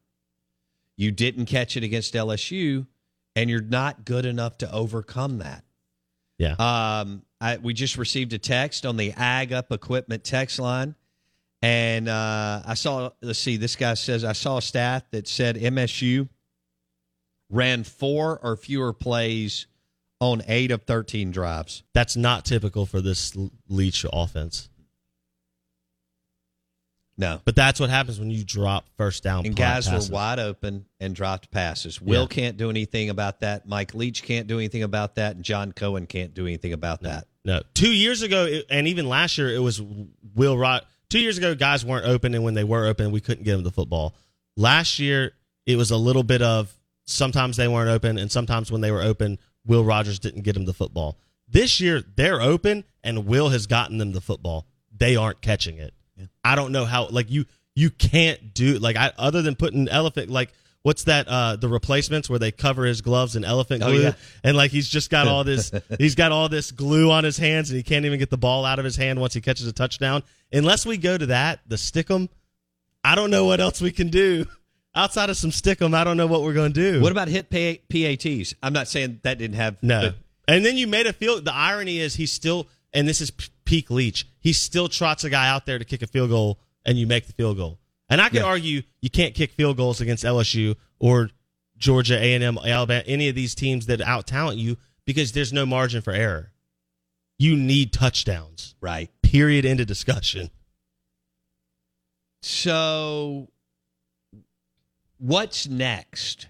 You 0.98 1.12
didn't 1.12 1.46
catch 1.46 1.76
it 1.76 1.84
against 1.84 2.14
LSU, 2.14 2.88
and 3.36 3.50
you're 3.50 3.62
not 3.62 4.06
good 4.06 4.26
enough 4.26 4.58
to 4.60 4.72
overcome 4.72 5.40
that. 5.40 5.64
Yeah. 6.38 6.54
Um, 6.54 7.24
I, 7.40 7.58
we 7.58 7.74
just 7.74 7.98
received 7.98 8.34
a 8.34 8.38
text 8.38 8.86
on 8.86 8.98
the 8.98 9.12
Ag 9.14 9.54
Up 9.54 9.72
Equipment 9.72 10.24
text 10.24 10.60
line, 10.60 10.96
and 11.62 12.08
uh, 12.08 12.62
I 12.66 12.74
saw. 12.74 13.12
Let's 13.22 13.40
see. 13.40 13.58
This 13.58 13.76
guy 13.76 13.94
says 13.94 14.24
I 14.24 14.34
saw 14.34 14.58
a 14.58 14.62
stat 14.62 15.08
that 15.12 15.28
said 15.28 15.56
MSU 15.56 16.30
ran 17.50 17.84
four 17.84 18.40
or 18.42 18.56
fewer 18.58 18.94
plays 18.94 19.68
on 20.20 20.44
eight 20.48 20.72
of 20.72 20.84
thirteen 20.84 21.32
drives. 21.32 21.84
That's 21.94 22.16
not 22.16 22.46
typical 22.46 22.86
for 22.86 23.02
this 23.02 23.36
Leach 23.68 24.06
offense. 24.12 24.70
No, 27.18 27.40
But 27.46 27.56
that's 27.56 27.80
what 27.80 27.90
happens 27.90 28.20
when 28.20 28.30
you 28.30 28.44
drop 28.44 28.88
first 28.98 29.24
down. 29.24 29.46
and 29.46 29.56
guys 29.56 29.88
passes. 29.88 30.10
were 30.10 30.16
wide 30.16 30.38
open 30.40 30.86
and 31.00 31.16
dropped 31.16 31.50
passes. 31.50 32.02
Will 32.02 32.24
Yeah. 32.24 32.28
can't 32.28 32.58
do 32.58 32.70
anything 32.70 33.10
about 33.10 33.40
that. 33.40 33.66
Mike 33.68 33.94
Leach 33.94 34.22
can't 34.24 34.48
do 34.48 34.58
anything 34.60 34.84
about 34.84 35.16
that, 35.16 35.38
and 35.38 35.46
John 35.46 35.72
Cohen 35.72 36.08
can't 36.08 36.34
do 36.34 36.46
anything 36.46 36.74
about 36.74 37.04
that. 37.04 37.28
No, 37.46 37.62
two 37.74 37.92
years 37.94 38.22
ago, 38.22 38.62
and 38.70 38.88
even 38.88 39.08
last 39.08 39.38
year, 39.38 39.50
it 39.54 39.60
was 39.60 39.82
Will 40.34 40.58
Rod. 40.58 40.86
Two 41.10 41.20
years 41.20 41.38
ago, 41.38 41.56
guys 41.56 41.86
weren't 41.86 42.06
open, 42.06 42.34
and 42.36 42.44
when 42.44 42.54
they 42.56 42.64
were 42.64 42.86
open, 42.86 43.12
we 43.12 43.22
couldn't 43.22 43.44
get 43.44 43.54
them 43.54 43.64
the 43.64 43.72
football. 43.72 44.14
Last 44.58 45.00
year, 45.00 45.34
it 45.66 45.78
was 45.78 45.92
a 45.92 45.98
little 45.98 46.24
bit 46.24 46.42
of 46.42 46.74
sometimes 47.06 47.56
they 47.56 47.68
weren't 47.68 47.90
open, 47.90 48.18
and 48.18 48.32
sometimes 48.32 48.72
when 48.72 48.82
they 48.82 48.92
were 48.92 49.04
open, 49.04 49.38
Will 49.66 49.86
Rogers 49.86 50.20
didn't 50.20 50.42
get 50.42 50.54
them 50.54 50.66
the 50.66 50.74
football. 50.74 51.18
This 51.48 51.80
year, 51.80 52.04
they're 52.16 52.42
open, 52.42 52.84
and 53.04 53.26
Will 53.26 53.50
has 53.50 53.68
gotten 53.68 54.00
them 54.00 54.12
the 54.12 54.22
football. 54.22 54.66
They 54.92 55.16
aren't 55.16 55.42
catching 55.42 55.78
it. 55.78 55.94
I 56.44 56.56
don't 56.56 56.72
know 56.72 56.86
how. 56.86 57.08
Like 57.08 57.30
you, 57.30 57.46
you 57.76 57.90
can't 57.90 58.54
do 58.54 58.78
like 58.80 58.96
I 58.96 59.12
other 59.18 59.42
than 59.42 59.56
putting 59.56 59.88
elephant 59.90 60.30
like. 60.30 60.52
What's 60.84 61.06
that? 61.06 61.28
Uh, 61.28 61.56
the 61.56 61.68
replacements 61.68 62.30
where 62.30 62.38
they 62.38 62.52
cover 62.52 62.86
his 62.86 63.02
gloves 63.02 63.36
in 63.36 63.44
elephant 63.44 63.82
Oh, 63.82 63.88
glue, 63.92 64.04
yeah. 64.04 64.14
and 64.44 64.56
like 64.56 64.70
he's 64.70 64.88
just 64.88 65.10
got 65.10 65.28
all 65.28 65.44
this, 65.52 65.72
he's 65.98 66.14
got 66.14 66.32
all 66.32 66.48
this 66.48 66.70
glue 66.70 67.10
on 67.10 67.24
his 67.24 67.38
hands, 67.38 67.72
and 67.72 67.78
he 67.78 67.82
can't 67.82 68.06
even 68.06 68.20
get 68.20 68.30
the 68.30 68.38
ball 68.38 68.66
out 68.66 68.78
of 68.78 68.86
his 68.86 68.96
hand 68.96 69.20
once 69.20 69.34
he 69.34 69.42
catches 69.42 69.66
a 69.66 69.74
touchdown. 69.74 70.22
Unless 70.54 70.86
we 70.86 70.98
go 70.98 71.18
to 71.18 71.26
that, 71.26 71.62
the 71.68 71.76
stickum, 71.76 72.30
I 73.04 73.16
don't 73.16 73.32
know 73.32 73.46
what 73.46 73.60
else 73.60 73.82
we 73.82 73.92
can 73.92 74.10
do 74.10 74.46
outside 74.94 75.32
of 75.32 75.38
some 75.38 75.50
stickum. 75.50 75.96
I 75.96 76.04
don't 76.04 76.18
know 76.18 76.28
what 76.28 76.44
we're 76.44 76.54
going 76.54 76.74
to 76.74 76.92
do. 76.92 77.02
What 77.02 77.12
about 77.12 77.30
hit 77.30 77.50
P- 77.50 77.82
PATs? 77.90 78.54
I'm 78.62 78.74
not 78.74 78.88
saying 78.88 79.22
that 79.24 79.40
didn't 79.40 79.56
have 79.58 79.82
No. 79.82 80.14
and 80.48 80.64
then 80.64 80.78
you 80.78 80.86
made 80.86 81.08
a 81.08 81.14
field. 81.14 81.46
The 81.46 81.54
irony 81.56 81.98
is 81.98 82.14
he's 82.14 82.32
still, 82.32 82.68
and 82.94 83.08
this 83.08 83.22
is 83.22 83.32
p- 83.32 83.48
peak 83.66 83.90
Leach. 83.90 84.28
He 84.46 84.54
still 84.54 84.88
trots 84.88 85.24
a 85.24 85.30
guy 85.32 85.50
out 85.50 85.66
there 85.66 85.80
to 85.80 85.84
kick 85.86 86.04
a 86.04 86.08
field 86.08 86.30
goal, 86.30 86.60
and 86.86 87.00
you 87.00 87.08
make 87.08 87.26
the 87.26 87.34
field 87.34 87.58
goal. 87.58 87.80
And 88.10 88.22
I 88.22 88.30
could 88.30 88.42
Yeah. 88.42 88.44
argue 88.44 88.84
you 89.02 89.10
can't 89.10 89.34
kick 89.34 89.52
field 89.52 89.76
goals 89.76 90.00
against 90.02 90.24
LSU 90.24 90.76
or 91.00 91.32
Georgia, 91.80 92.16
A 92.22 92.36
and 92.36 92.44
M, 92.44 92.60
Alabama, 92.60 93.04
any 93.08 93.28
of 93.28 93.34
these 93.34 93.56
teams 93.56 93.88
that 93.88 94.02
out 94.02 94.28
talent 94.28 94.60
you 94.60 94.78
because 95.04 95.32
there's 95.32 95.52
no 95.52 95.66
margin 95.66 96.04
for 96.04 96.14
error. 96.14 96.52
You 97.40 97.58
need 97.58 97.92
touchdowns. 97.92 98.76
right. 98.82 99.10
Period. 99.24 99.66
End 99.66 99.80
of 99.80 99.88
discussion. 99.88 100.52
So, 102.44 103.50
what's 105.18 105.68
next? 105.68 106.48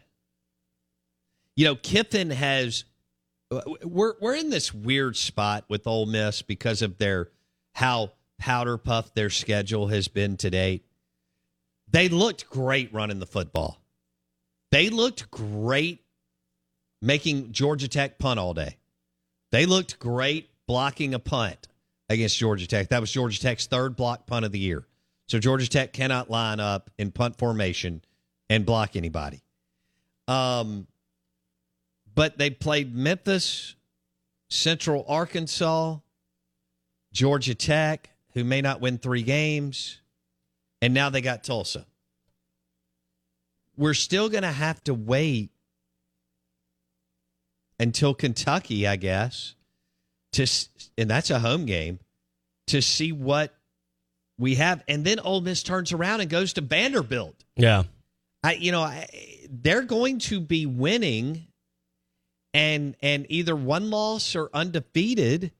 You 1.55 1.65
know, 1.65 1.75
Kiffin 1.75 2.31
has. 2.31 2.84
We're 3.84 4.15
we're 4.19 4.36
in 4.36 4.49
this 4.49 4.73
weird 4.73 5.15
spot 5.15 5.63
with 5.69 5.88
Ole 5.88 6.05
Miss 6.08 6.41
because 6.41 6.81
of 6.81 6.97
their 6.97 7.29
how 7.75 8.13
powder 8.38 8.77
puff 8.77 9.13
their 9.13 9.29
schedule 9.29 9.88
has 9.88 10.07
been 10.07 10.38
to 10.38 10.49
date. 10.49 10.85
They 11.91 12.07
looked 12.07 12.49
great 12.49 12.93
running 12.93 13.19
the 13.19 13.25
football. 13.25 13.81
They 14.71 14.89
looked 14.89 15.29
great 15.29 16.01
making 17.01 17.51
Georgia 17.51 17.89
Tech 17.89 18.17
punt 18.17 18.39
all 18.39 18.53
day. 18.53 18.77
They 19.51 19.65
looked 19.65 19.99
great 19.99 20.49
blocking 20.67 21.13
a 21.13 21.19
punt 21.19 21.67
against 22.09 22.38
Georgia 22.38 22.65
Tech. 22.65 22.89
That 22.89 23.01
was 23.01 23.11
Georgia 23.11 23.39
Tech's 23.39 23.67
third 23.67 23.97
block 23.97 24.25
punt 24.25 24.45
of 24.45 24.53
the 24.53 24.59
year. 24.59 24.88
So 25.27 25.38
Georgia 25.38 25.67
Tech 25.67 25.91
cannot 25.91 26.29
line 26.29 26.61
up 26.61 26.89
in 26.97 27.11
punt 27.11 27.38
formation 27.38 28.01
and 28.49 28.65
block 28.65 28.95
anybody. 28.95 29.43
Um, 30.29 30.88
but 32.13 32.38
they 32.38 32.51
played 32.51 32.95
Memphis, 32.95 33.75
Central 34.49 35.03
Arkansas, 35.09 35.97
Georgia 37.15 37.56
Tech, 37.56 38.10
who 38.34 38.43
may 38.43 38.62
not 38.62 38.82
win 38.82 38.97
three 38.97 39.23
games, 39.23 40.01
and 40.82 40.93
now 40.93 41.10
they 41.10 41.21
got 41.21 41.45
Tulsa. 41.45 41.86
We're 43.78 43.93
still 43.93 44.28
going 44.28 44.43
to 44.43 44.51
have 44.51 44.84
to 44.84 44.93
wait 44.93 45.49
until 47.80 48.13
Kentucky, 48.13 48.86
I 48.86 48.97
guess, 48.97 49.56
to 50.34 50.45
and 50.97 51.10
that's 51.10 51.30
a 51.30 51.39
home 51.39 51.65
game 51.65 51.99
to 52.67 52.82
see 52.82 53.13
what 53.13 53.56
we 54.38 54.56
have, 54.56 54.84
and 54.89 55.06
then 55.06 55.21
Ole 55.21 55.39
Miss 55.39 55.63
turns 55.63 55.93
around 55.93 56.19
and 56.19 56.30
goes 56.30 56.51
to 56.54 56.62
Vanderbilt. 56.62 57.45
Yeah, 57.56 57.84
I 58.43 58.56
you 58.56 58.73
know 58.73 58.82
I, 58.82 59.08
they're 59.49 59.84
going 59.84 60.19
to 60.19 60.41
be 60.41 60.65
winning, 60.65 61.47
and 62.54 62.97
and 63.01 63.25
either 63.30 63.56
one 63.56 63.89
loss 63.89 64.36
or 64.36 64.49
undefeated. 64.54 65.54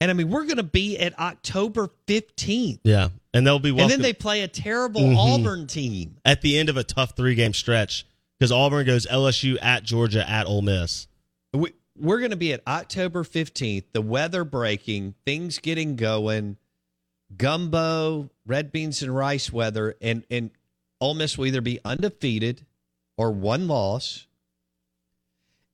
And 0.00 0.10
I 0.10 0.14
mean, 0.14 0.30
we're 0.30 0.44
going 0.44 0.56
to 0.56 0.62
be 0.62 0.98
at 0.98 1.18
October 1.18 1.90
15th. 2.06 2.80
Yeah. 2.84 3.10
And 3.34 3.46
they'll 3.46 3.58
be 3.58 3.70
welcome. 3.70 3.84
And 3.84 3.92
then 3.92 4.02
they 4.02 4.14
play 4.14 4.40
a 4.40 4.48
terrible 4.48 5.02
mm-hmm. 5.02 5.44
Auburn 5.44 5.66
team. 5.66 6.16
At 6.24 6.40
the 6.40 6.58
end 6.58 6.68
of 6.68 6.76
a 6.76 6.84
tough 6.84 7.16
three 7.16 7.34
game 7.34 7.52
stretch, 7.52 8.06
because 8.38 8.50
Auburn 8.50 8.86
goes 8.86 9.06
LSU 9.06 9.58
at 9.60 9.82
Georgia 9.82 10.28
at 10.28 10.46
Ole 10.46 10.62
Miss. 10.62 11.06
We, 11.52 11.74
we're 11.98 12.18
going 12.18 12.30
to 12.30 12.36
be 12.36 12.54
at 12.54 12.62
October 12.66 13.24
15th, 13.24 13.84
the 13.92 14.00
weather 14.00 14.44
breaking, 14.44 15.14
things 15.26 15.58
getting 15.58 15.96
going, 15.96 16.56
gumbo, 17.36 18.30
red 18.46 18.72
beans 18.72 19.02
and 19.02 19.14
rice 19.14 19.52
weather. 19.52 19.96
And, 20.00 20.24
and 20.30 20.50
Ole 21.00 21.14
Miss 21.14 21.36
will 21.36 21.46
either 21.46 21.60
be 21.60 21.78
undefeated 21.84 22.64
or 23.18 23.30
one 23.30 23.68
loss. 23.68 24.26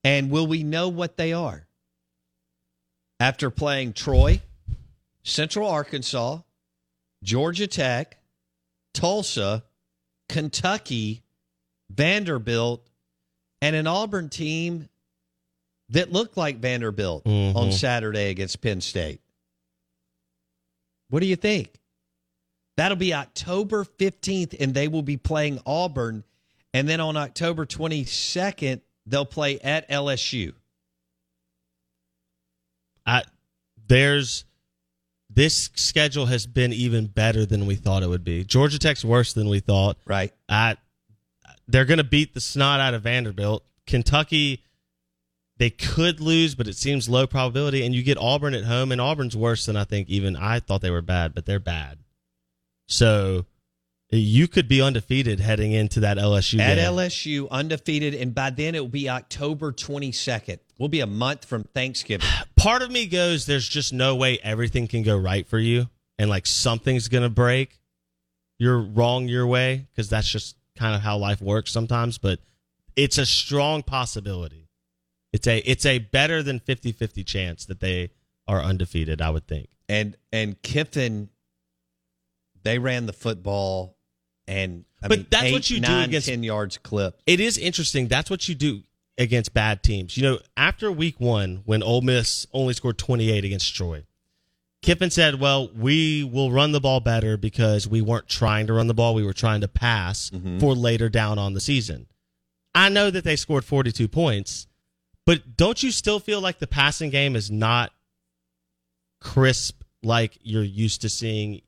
And 0.02 0.30
will 0.30 0.46
we 0.46 0.64
know 0.64 0.88
what 0.88 1.16
they 1.16 1.32
are? 1.32 1.65
After 3.20 3.50
playing 3.50 3.92
Troy, 3.92 4.40
Central 5.22 5.68
Arkansas, 5.68 6.38
Georgia 7.22 7.66
Tech, 7.66 8.18
Tulsa, 8.94 9.64
Kentucky, 10.28 11.22
Vanderbilt, 11.90 12.86
and 13.62 13.74
an 13.74 13.86
Auburn 13.86 14.28
team 14.28 14.88
that 15.90 16.12
looked 16.12 16.36
like 16.36 16.58
Vanderbilt 16.58 17.24
mm-hmm. 17.24 17.56
on 17.56 17.72
Saturday 17.72 18.30
against 18.30 18.60
Penn 18.60 18.80
State. 18.80 19.20
What 21.08 21.20
do 21.20 21.26
you 21.26 21.36
think? 21.36 21.70
That'll 22.76 22.96
be 22.96 23.14
October 23.14 23.84
15th, 23.84 24.54
and 24.60 24.74
they 24.74 24.88
will 24.88 25.02
be 25.02 25.16
playing 25.16 25.60
Auburn. 25.64 26.24
And 26.74 26.88
then 26.88 27.00
on 27.00 27.16
October 27.16 27.64
22nd, 27.64 28.80
they'll 29.06 29.24
play 29.24 29.58
at 29.60 29.88
LSU. 29.88 30.52
I, 33.06 33.22
there's 33.86 34.44
this 35.30 35.70
schedule 35.74 36.26
has 36.26 36.46
been 36.46 36.72
even 36.72 37.06
better 37.06 37.44
than 37.46 37.66
we 37.66 37.74
thought 37.74 38.02
it 38.02 38.08
would 38.08 38.24
be. 38.24 38.44
Georgia 38.44 38.78
Tech's 38.78 39.04
worse 39.04 39.32
than 39.32 39.48
we 39.48 39.60
thought. 39.60 39.98
Right. 40.06 40.32
I, 40.48 40.76
they're 41.68 41.84
going 41.84 41.98
to 41.98 42.04
beat 42.04 42.34
the 42.34 42.40
snot 42.40 42.80
out 42.80 42.94
of 42.94 43.02
Vanderbilt. 43.02 43.64
Kentucky, 43.86 44.62
they 45.58 45.70
could 45.70 46.20
lose, 46.20 46.54
but 46.54 46.68
it 46.68 46.76
seems 46.76 47.08
low 47.08 47.26
probability. 47.26 47.84
And 47.84 47.94
you 47.94 48.02
get 48.02 48.18
Auburn 48.18 48.54
at 48.54 48.64
home, 48.64 48.92
and 48.92 49.00
Auburn's 49.00 49.36
worse 49.36 49.66
than 49.66 49.76
I 49.76 49.84
think 49.84 50.08
even 50.08 50.36
I 50.36 50.60
thought 50.60 50.80
they 50.80 50.90
were 50.90 51.02
bad, 51.02 51.34
but 51.34 51.46
they're 51.46 51.60
bad. 51.60 51.98
So 52.88 53.46
you 54.10 54.46
could 54.46 54.68
be 54.68 54.80
undefeated 54.80 55.40
heading 55.40 55.72
into 55.72 56.00
that 56.00 56.16
LSU 56.16 56.60
at 56.60 56.76
game. 56.76 56.84
LSU 56.84 57.48
undefeated, 57.50 58.14
and 58.14 58.34
by 58.34 58.50
then 58.50 58.74
it 58.74 58.80
will 58.80 58.88
be 58.88 59.08
October 59.08 59.72
22nd. 59.72 60.58
We'll 60.78 60.88
be 60.88 61.00
a 61.00 61.06
month 61.06 61.44
from 61.44 61.64
Thanksgiving. 61.64 62.28
Part 62.56 62.82
of 62.82 62.90
me 62.90 63.06
goes, 63.06 63.46
there's 63.46 63.68
just 63.68 63.92
no 63.92 64.14
way 64.14 64.38
everything 64.42 64.86
can 64.86 65.02
go 65.02 65.16
right 65.16 65.46
for 65.46 65.58
you, 65.58 65.88
and 66.18 66.30
like 66.30 66.46
something's 66.46 67.08
gonna 67.08 67.30
break. 67.30 67.80
You're 68.58 68.80
wrong 68.80 69.28
your 69.28 69.46
way 69.46 69.86
because 69.90 70.08
that's 70.08 70.28
just 70.28 70.56
kind 70.76 70.94
of 70.94 71.02
how 71.02 71.18
life 71.18 71.42
works 71.42 71.72
sometimes. 71.72 72.18
But 72.18 72.38
it's 72.94 73.18
a 73.18 73.26
strong 73.26 73.82
possibility. 73.82 74.68
It's 75.32 75.46
a 75.46 75.58
it's 75.58 75.84
a 75.84 75.98
better 75.98 76.42
than 76.42 76.60
50-50 76.60 77.26
chance 77.26 77.66
that 77.66 77.80
they 77.80 78.12
are 78.46 78.62
undefeated. 78.62 79.20
I 79.20 79.30
would 79.30 79.46
think. 79.46 79.68
And 79.88 80.16
and 80.32 80.60
Kiffin, 80.62 81.28
they 82.62 82.78
ran 82.78 83.06
the 83.06 83.12
football 83.12 83.95
and 84.46 84.84
I 85.02 85.08
but 85.08 85.18
mean, 85.18 85.26
that's 85.30 85.44
eight, 85.44 85.52
what 85.52 85.70
you 85.70 85.80
nine, 85.80 86.04
do 86.04 86.10
against 86.10 86.28
ten 86.28 86.42
yards 86.42 86.78
clip. 86.78 87.20
It 87.26 87.40
is 87.40 87.58
interesting. 87.58 88.08
That's 88.08 88.30
what 88.30 88.48
you 88.48 88.54
do 88.54 88.82
against 89.18 89.54
bad 89.54 89.82
teams. 89.82 90.16
You 90.16 90.22
know, 90.22 90.38
after 90.56 90.90
week 90.90 91.20
one, 91.20 91.62
when 91.64 91.82
Ole 91.82 92.02
Miss 92.02 92.46
only 92.52 92.74
scored 92.74 92.98
28 92.98 93.44
against 93.44 93.74
Troy, 93.74 94.04
Kiffin 94.82 95.10
said, 95.10 95.40
"Well, 95.40 95.68
we 95.76 96.22
will 96.24 96.52
run 96.52 96.72
the 96.72 96.80
ball 96.80 97.00
better 97.00 97.36
because 97.36 97.88
we 97.88 98.00
weren't 98.02 98.28
trying 98.28 98.66
to 98.68 98.74
run 98.74 98.86
the 98.86 98.94
ball; 98.94 99.14
we 99.14 99.24
were 99.24 99.32
trying 99.32 99.62
to 99.62 99.68
pass 99.68 100.30
mm-hmm. 100.30 100.58
for 100.58 100.74
later 100.74 101.08
down 101.08 101.38
on 101.38 101.54
the 101.54 101.60
season." 101.60 102.06
I 102.74 102.90
know 102.90 103.10
that 103.10 103.24
they 103.24 103.36
scored 103.36 103.64
42 103.64 104.06
points, 104.06 104.66
but 105.24 105.56
don't 105.56 105.82
you 105.82 105.90
still 105.90 106.20
feel 106.20 106.42
like 106.42 106.58
the 106.58 106.66
passing 106.66 107.08
game 107.08 107.34
is 107.34 107.50
not 107.50 107.90
crisp 109.20 109.82
like 110.02 110.38
you're 110.42 110.62
used 110.62 111.00
to 111.00 111.08
seeing 111.08 111.62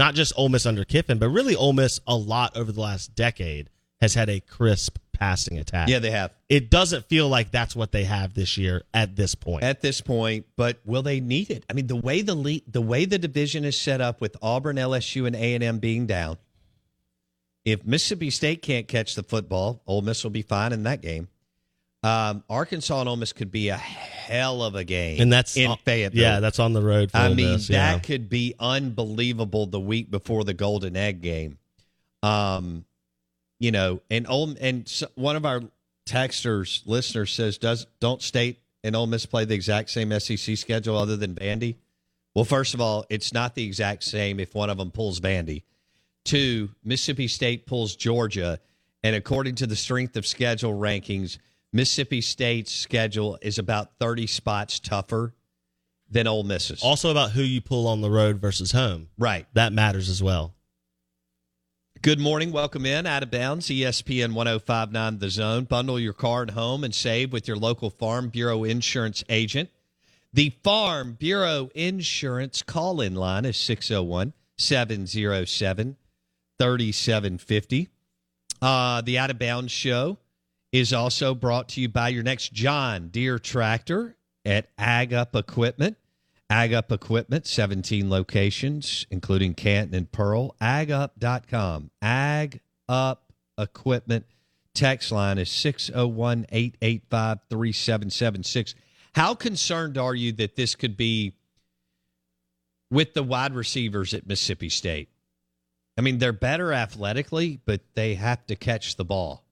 not 0.00 0.14
just 0.14 0.32
Ole 0.34 0.48
Miss 0.48 0.64
under 0.64 0.84
Kiffin, 0.84 1.18
but 1.18 1.28
really 1.28 1.54
Ole 1.54 1.74
Miss 1.74 2.00
a 2.06 2.16
lot 2.16 2.56
over 2.56 2.72
the 2.72 2.80
last 2.80 3.14
decade 3.14 3.68
has 4.00 4.14
had 4.14 4.30
a 4.30 4.40
crisp 4.40 4.96
passing 5.12 5.58
attack. 5.58 5.90
Yeah, 5.90 5.98
they 5.98 6.10
have. 6.10 6.32
It 6.48 6.70
doesn't 6.70 7.04
feel 7.04 7.28
like 7.28 7.50
that's 7.50 7.76
what 7.76 7.92
they 7.92 8.04
have 8.04 8.32
this 8.32 8.56
year 8.56 8.82
at 8.94 9.14
this 9.14 9.34
point. 9.34 9.62
At 9.62 9.82
this 9.82 10.00
point, 10.00 10.46
but 10.56 10.80
will 10.86 11.02
they 11.02 11.20
need 11.20 11.50
it? 11.50 11.66
I 11.68 11.74
mean, 11.74 11.86
the 11.86 11.96
way 11.96 12.22
the 12.22 12.34
le- 12.34 12.62
the 12.66 12.80
way 12.80 13.04
the 13.04 13.18
division 13.18 13.64
is 13.66 13.78
set 13.78 14.00
up 14.00 14.22
with 14.22 14.36
Auburn, 14.40 14.76
LSU, 14.76 15.26
and 15.26 15.36
A 15.36 15.54
and 15.54 15.62
M 15.62 15.78
being 15.78 16.06
down, 16.06 16.38
if 17.66 17.84
Mississippi 17.84 18.30
State 18.30 18.62
can't 18.62 18.88
catch 18.88 19.14
the 19.14 19.22
football, 19.22 19.82
Ole 19.86 20.00
Miss 20.00 20.24
will 20.24 20.30
be 20.30 20.42
fine 20.42 20.72
in 20.72 20.84
that 20.84 21.02
game. 21.02 21.28
Um, 22.02 22.44
Arkansas 22.48 22.98
and 22.98 23.08
Ole 23.08 23.16
Miss 23.16 23.34
could 23.34 23.50
be 23.50 23.68
a 23.68 23.76
hell 23.76 24.62
of 24.62 24.74
a 24.74 24.84
game, 24.84 25.20
and 25.20 25.30
that's 25.30 25.56
in 25.56 25.74
Fayetteville. 25.84 26.22
Yeah, 26.22 26.40
that's 26.40 26.58
on 26.58 26.72
the 26.72 26.80
road. 26.80 27.10
I 27.12 27.28
mean, 27.28 27.52
Miss, 27.52 27.68
yeah. 27.68 27.92
that 27.92 28.04
could 28.04 28.30
be 28.30 28.54
unbelievable. 28.58 29.66
The 29.66 29.80
week 29.80 30.10
before 30.10 30.44
the 30.44 30.54
Golden 30.54 30.96
Egg 30.96 31.20
game, 31.20 31.58
um, 32.22 32.86
you 33.58 33.70
know, 33.70 34.00
and 34.10 34.26
Ole 34.28 34.56
and 34.60 34.90
one 35.14 35.36
of 35.36 35.44
our 35.44 35.60
texters 36.06 36.80
listeners 36.86 37.32
says, 37.32 37.58
"Does 37.58 37.86
don't 38.00 38.22
State 38.22 38.60
and 38.82 38.96
Ole 38.96 39.06
Miss 39.06 39.26
play 39.26 39.44
the 39.44 39.54
exact 39.54 39.90
same 39.90 40.18
SEC 40.18 40.56
schedule 40.56 40.96
other 40.96 41.16
than 41.16 41.34
Vandy?" 41.34 41.76
Well, 42.34 42.46
first 42.46 42.72
of 42.72 42.80
all, 42.80 43.04
it's 43.10 43.34
not 43.34 43.54
the 43.54 43.64
exact 43.64 44.04
same 44.04 44.40
if 44.40 44.54
one 44.54 44.70
of 44.70 44.78
them 44.78 44.90
pulls 44.90 45.20
Vandy. 45.20 45.64
Two, 46.24 46.70
Mississippi 46.82 47.28
State 47.28 47.66
pulls 47.66 47.94
Georgia, 47.94 48.58
and 49.02 49.14
according 49.14 49.56
to 49.56 49.66
the 49.66 49.76
strength 49.76 50.16
of 50.16 50.26
schedule 50.26 50.72
rankings 50.72 51.36
Mississippi 51.72 52.20
State's 52.20 52.72
schedule 52.72 53.38
is 53.42 53.58
about 53.58 53.90
30 54.00 54.26
spots 54.26 54.80
tougher 54.80 55.34
than 56.10 56.26
Ole 56.26 56.42
Miss's. 56.42 56.82
Also 56.82 57.10
about 57.10 57.30
who 57.30 57.42
you 57.42 57.60
pull 57.60 57.86
on 57.86 58.00
the 58.00 58.10
road 58.10 58.40
versus 58.40 58.72
home. 58.72 59.08
Right. 59.16 59.46
That 59.54 59.72
matters 59.72 60.08
as 60.08 60.22
well. 60.22 60.54
Good 62.02 62.18
morning. 62.18 62.50
Welcome 62.50 62.86
in. 62.86 63.06
Out 63.06 63.22
of 63.22 63.30
bounds, 63.30 63.68
ESPN 63.68 64.32
1059 64.32 65.18
The 65.18 65.30
Zone. 65.30 65.64
Bundle 65.64 66.00
your 66.00 66.14
car 66.14 66.42
and 66.42 66.50
home 66.52 66.82
and 66.82 66.94
save 66.94 67.32
with 67.32 67.46
your 67.46 67.58
local 67.58 67.90
Farm 67.90 68.30
Bureau 68.30 68.64
insurance 68.64 69.22
agent. 69.28 69.68
The 70.32 70.50
Farm 70.64 71.12
Bureau 71.12 71.70
Insurance 71.74 72.62
call 72.62 73.00
in 73.00 73.14
line 73.14 73.44
is 73.44 73.56
601 73.58 74.32
707 74.56 75.96
3750. 76.58 77.88
Uh, 78.62 79.00
the 79.02 79.18
Out 79.18 79.30
of 79.30 79.38
Bounds 79.38 79.72
show 79.72 80.18
is 80.72 80.92
also 80.92 81.34
brought 81.34 81.68
to 81.70 81.80
you 81.80 81.88
by 81.88 82.08
your 82.08 82.22
next 82.22 82.52
John 82.52 83.08
Deere 83.08 83.38
tractor 83.38 84.16
at 84.44 84.68
Ag 84.78 85.12
Up 85.12 85.34
Equipment. 85.34 85.96
Ag 86.48 86.72
Up 86.72 86.90
Equipment, 86.90 87.46
17 87.46 88.10
locations, 88.10 89.06
including 89.10 89.54
Canton 89.54 89.94
and 89.94 90.10
Pearl. 90.10 90.56
AgUp.com. 90.60 91.90
Ag 92.02 92.60
Up 92.88 93.32
Equipment. 93.58 94.26
Text 94.74 95.10
line 95.12 95.38
is 95.38 95.50
601 95.50 96.46
885 96.50 97.38
3776. 97.50 98.74
How 99.14 99.34
concerned 99.34 99.98
are 99.98 100.14
you 100.14 100.32
that 100.32 100.54
this 100.54 100.74
could 100.76 100.96
be 100.96 101.34
with 102.90 103.14
the 103.14 103.22
wide 103.22 103.54
receivers 103.54 104.14
at 104.14 104.26
Mississippi 104.26 104.68
State? 104.68 105.08
I 105.98 106.02
mean, 106.02 106.18
they're 106.18 106.32
better 106.32 106.72
athletically, 106.72 107.60
but 107.64 107.80
they 107.94 108.14
have 108.14 108.46
to 108.46 108.56
catch 108.56 108.96
the 108.96 109.04
ball. 109.04 109.44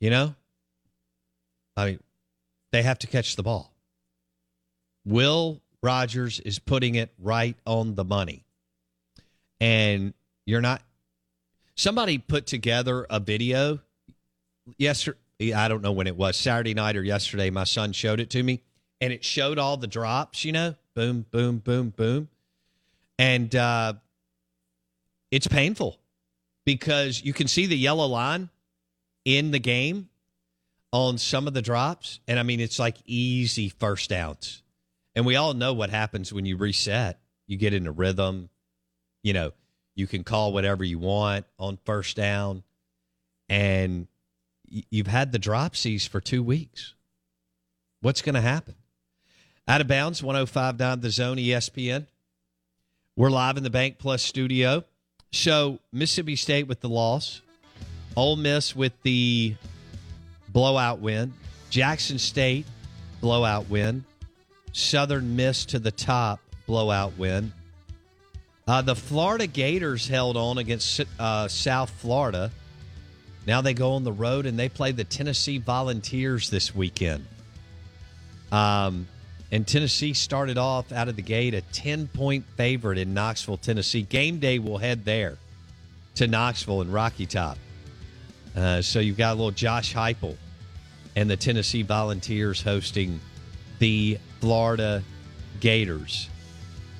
You 0.00 0.10
know? 0.10 0.34
I 1.76 1.86
mean, 1.86 2.00
they 2.72 2.82
have 2.82 2.98
to 3.00 3.06
catch 3.06 3.36
the 3.36 3.42
ball. 3.42 3.72
Will 5.04 5.60
Rogers 5.82 6.40
is 6.40 6.58
putting 6.58 6.96
it 6.96 7.12
right 7.18 7.56
on 7.66 7.94
the 7.94 8.04
money. 8.04 8.44
And 9.60 10.12
you're 10.44 10.60
not 10.60 10.82
somebody 11.74 12.18
put 12.18 12.46
together 12.46 13.06
a 13.08 13.20
video 13.20 13.80
yesterday 14.76 15.18
I 15.54 15.68
don't 15.68 15.82
know 15.82 15.92
when 15.92 16.08
it 16.08 16.16
was, 16.16 16.36
Saturday 16.36 16.74
night 16.74 16.96
or 16.96 17.02
yesterday. 17.02 17.50
My 17.50 17.64
son 17.64 17.92
showed 17.92 18.18
it 18.18 18.30
to 18.30 18.42
me, 18.42 18.60
and 19.00 19.12
it 19.12 19.24
showed 19.24 19.58
all 19.58 19.76
the 19.76 19.86
drops, 19.86 20.44
you 20.44 20.50
know, 20.50 20.74
boom, 20.94 21.26
boom, 21.30 21.58
boom, 21.58 21.90
boom. 21.90 22.28
And 23.18 23.54
uh, 23.54 23.94
it's 25.30 25.46
painful 25.46 25.98
because 26.64 27.22
you 27.22 27.32
can 27.32 27.46
see 27.46 27.66
the 27.66 27.76
yellow 27.76 28.06
line 28.06 28.50
in 29.36 29.50
the 29.50 29.58
game 29.58 30.08
on 30.90 31.18
some 31.18 31.46
of 31.46 31.52
the 31.52 31.60
drops. 31.60 32.18
And 32.26 32.38
I 32.38 32.42
mean, 32.42 32.60
it's 32.60 32.78
like 32.78 32.96
easy 33.04 33.68
first 33.68 34.08
downs. 34.08 34.62
And 35.14 35.26
we 35.26 35.36
all 35.36 35.52
know 35.52 35.74
what 35.74 35.90
happens 35.90 36.32
when 36.32 36.46
you 36.46 36.56
reset. 36.56 37.20
You 37.46 37.58
get 37.58 37.74
in 37.74 37.86
a 37.86 37.92
rhythm. 37.92 38.48
You 39.22 39.34
know, 39.34 39.52
you 39.94 40.06
can 40.06 40.24
call 40.24 40.54
whatever 40.54 40.82
you 40.82 40.98
want 40.98 41.44
on 41.58 41.78
first 41.84 42.16
down. 42.16 42.62
And 43.50 44.06
you've 44.66 45.06
had 45.06 45.32
the 45.32 45.38
dropsies 45.38 46.08
for 46.08 46.22
two 46.22 46.42
weeks. 46.42 46.94
What's 48.00 48.22
going 48.22 48.34
to 48.34 48.40
happen? 48.40 48.76
Out 49.66 49.82
of 49.82 49.88
bounds, 49.88 50.22
1059 50.22 51.00
the 51.00 51.10
zone, 51.10 51.36
ESPN. 51.36 52.06
We're 53.14 53.30
live 53.30 53.58
in 53.58 53.62
the 53.62 53.70
Bank 53.70 53.98
Plus 53.98 54.22
studio. 54.22 54.84
So, 55.32 55.80
Mississippi 55.92 56.36
State 56.36 56.68
with 56.68 56.80
the 56.80 56.88
loss, 56.88 57.42
Ole 58.18 58.36
Miss 58.36 58.74
with 58.74 58.92
the 59.02 59.54
blowout 60.50 60.98
win, 60.98 61.32
Jackson 61.70 62.18
State 62.18 62.66
blowout 63.20 63.68
win, 63.70 64.04
Southern 64.72 65.36
Miss 65.36 65.64
to 65.66 65.78
the 65.78 65.92
top 65.92 66.40
blowout 66.66 67.16
win. 67.16 67.52
Uh, 68.66 68.82
the 68.82 68.94
Florida 68.94 69.46
Gators 69.46 70.06
held 70.06 70.36
on 70.36 70.58
against 70.58 71.00
uh, 71.18 71.48
South 71.48 71.90
Florida 71.90 72.50
now 73.48 73.62
they 73.62 73.72
go 73.72 73.92
on 73.92 74.04
the 74.04 74.12
road 74.12 74.44
and 74.44 74.58
they 74.58 74.68
play 74.68 74.92
the 74.92 75.04
Tennessee 75.04 75.56
Volunteers 75.56 76.50
this 76.50 76.74
weekend. 76.74 77.24
Um, 78.52 79.08
and 79.50 79.66
Tennessee 79.66 80.12
started 80.12 80.58
off 80.58 80.92
out 80.92 81.08
of 81.08 81.16
the 81.16 81.22
gate 81.22 81.54
a 81.54 81.62
10 81.62 82.08
point 82.08 82.44
favorite 82.58 82.98
in 82.98 83.14
Knoxville, 83.14 83.56
Tennessee. 83.56 84.02
Game 84.02 84.38
day 84.38 84.58
will 84.58 84.76
head 84.76 85.06
there 85.06 85.38
to 86.16 86.26
Knoxville 86.26 86.82
and 86.82 86.92
Rocky 86.92 87.24
Top. 87.24 87.56
Uh, 88.58 88.82
so 88.82 88.98
you've 88.98 89.16
got 89.16 89.34
a 89.34 89.36
little 89.36 89.52
Josh 89.52 89.94
Heupel 89.94 90.36
and 91.14 91.30
the 91.30 91.36
Tennessee 91.36 91.82
Volunteers 91.82 92.60
hosting 92.60 93.20
the 93.78 94.18
Florida 94.40 95.04
Gators. 95.60 96.28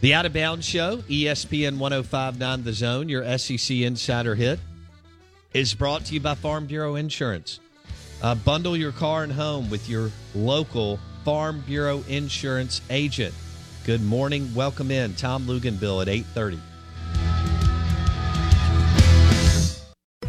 The 0.00 0.14
Out 0.14 0.24
of 0.24 0.32
Bounds 0.32 0.64
Show, 0.64 0.98
ESPN 0.98 1.78
1059 1.78 2.62
The 2.62 2.72
Zone, 2.72 3.08
your 3.08 3.38
SEC 3.38 3.78
Insider 3.78 4.36
hit 4.36 4.60
is 5.52 5.74
brought 5.74 6.04
to 6.04 6.14
you 6.14 6.20
by 6.20 6.36
Farm 6.36 6.66
Bureau 6.66 6.94
Insurance. 6.94 7.58
Uh, 8.22 8.36
bundle 8.36 8.76
your 8.76 8.92
car 8.92 9.24
and 9.24 9.32
home 9.32 9.68
with 9.68 9.88
your 9.88 10.12
local 10.36 11.00
Farm 11.24 11.64
Bureau 11.66 12.04
Insurance 12.06 12.82
agent. 12.88 13.34
Good 13.84 14.04
morning. 14.04 14.54
Welcome 14.54 14.92
in. 14.92 15.14
Tom 15.16 15.46
Luginbill 15.46 16.02
at 16.02 16.08
830. 16.08 16.67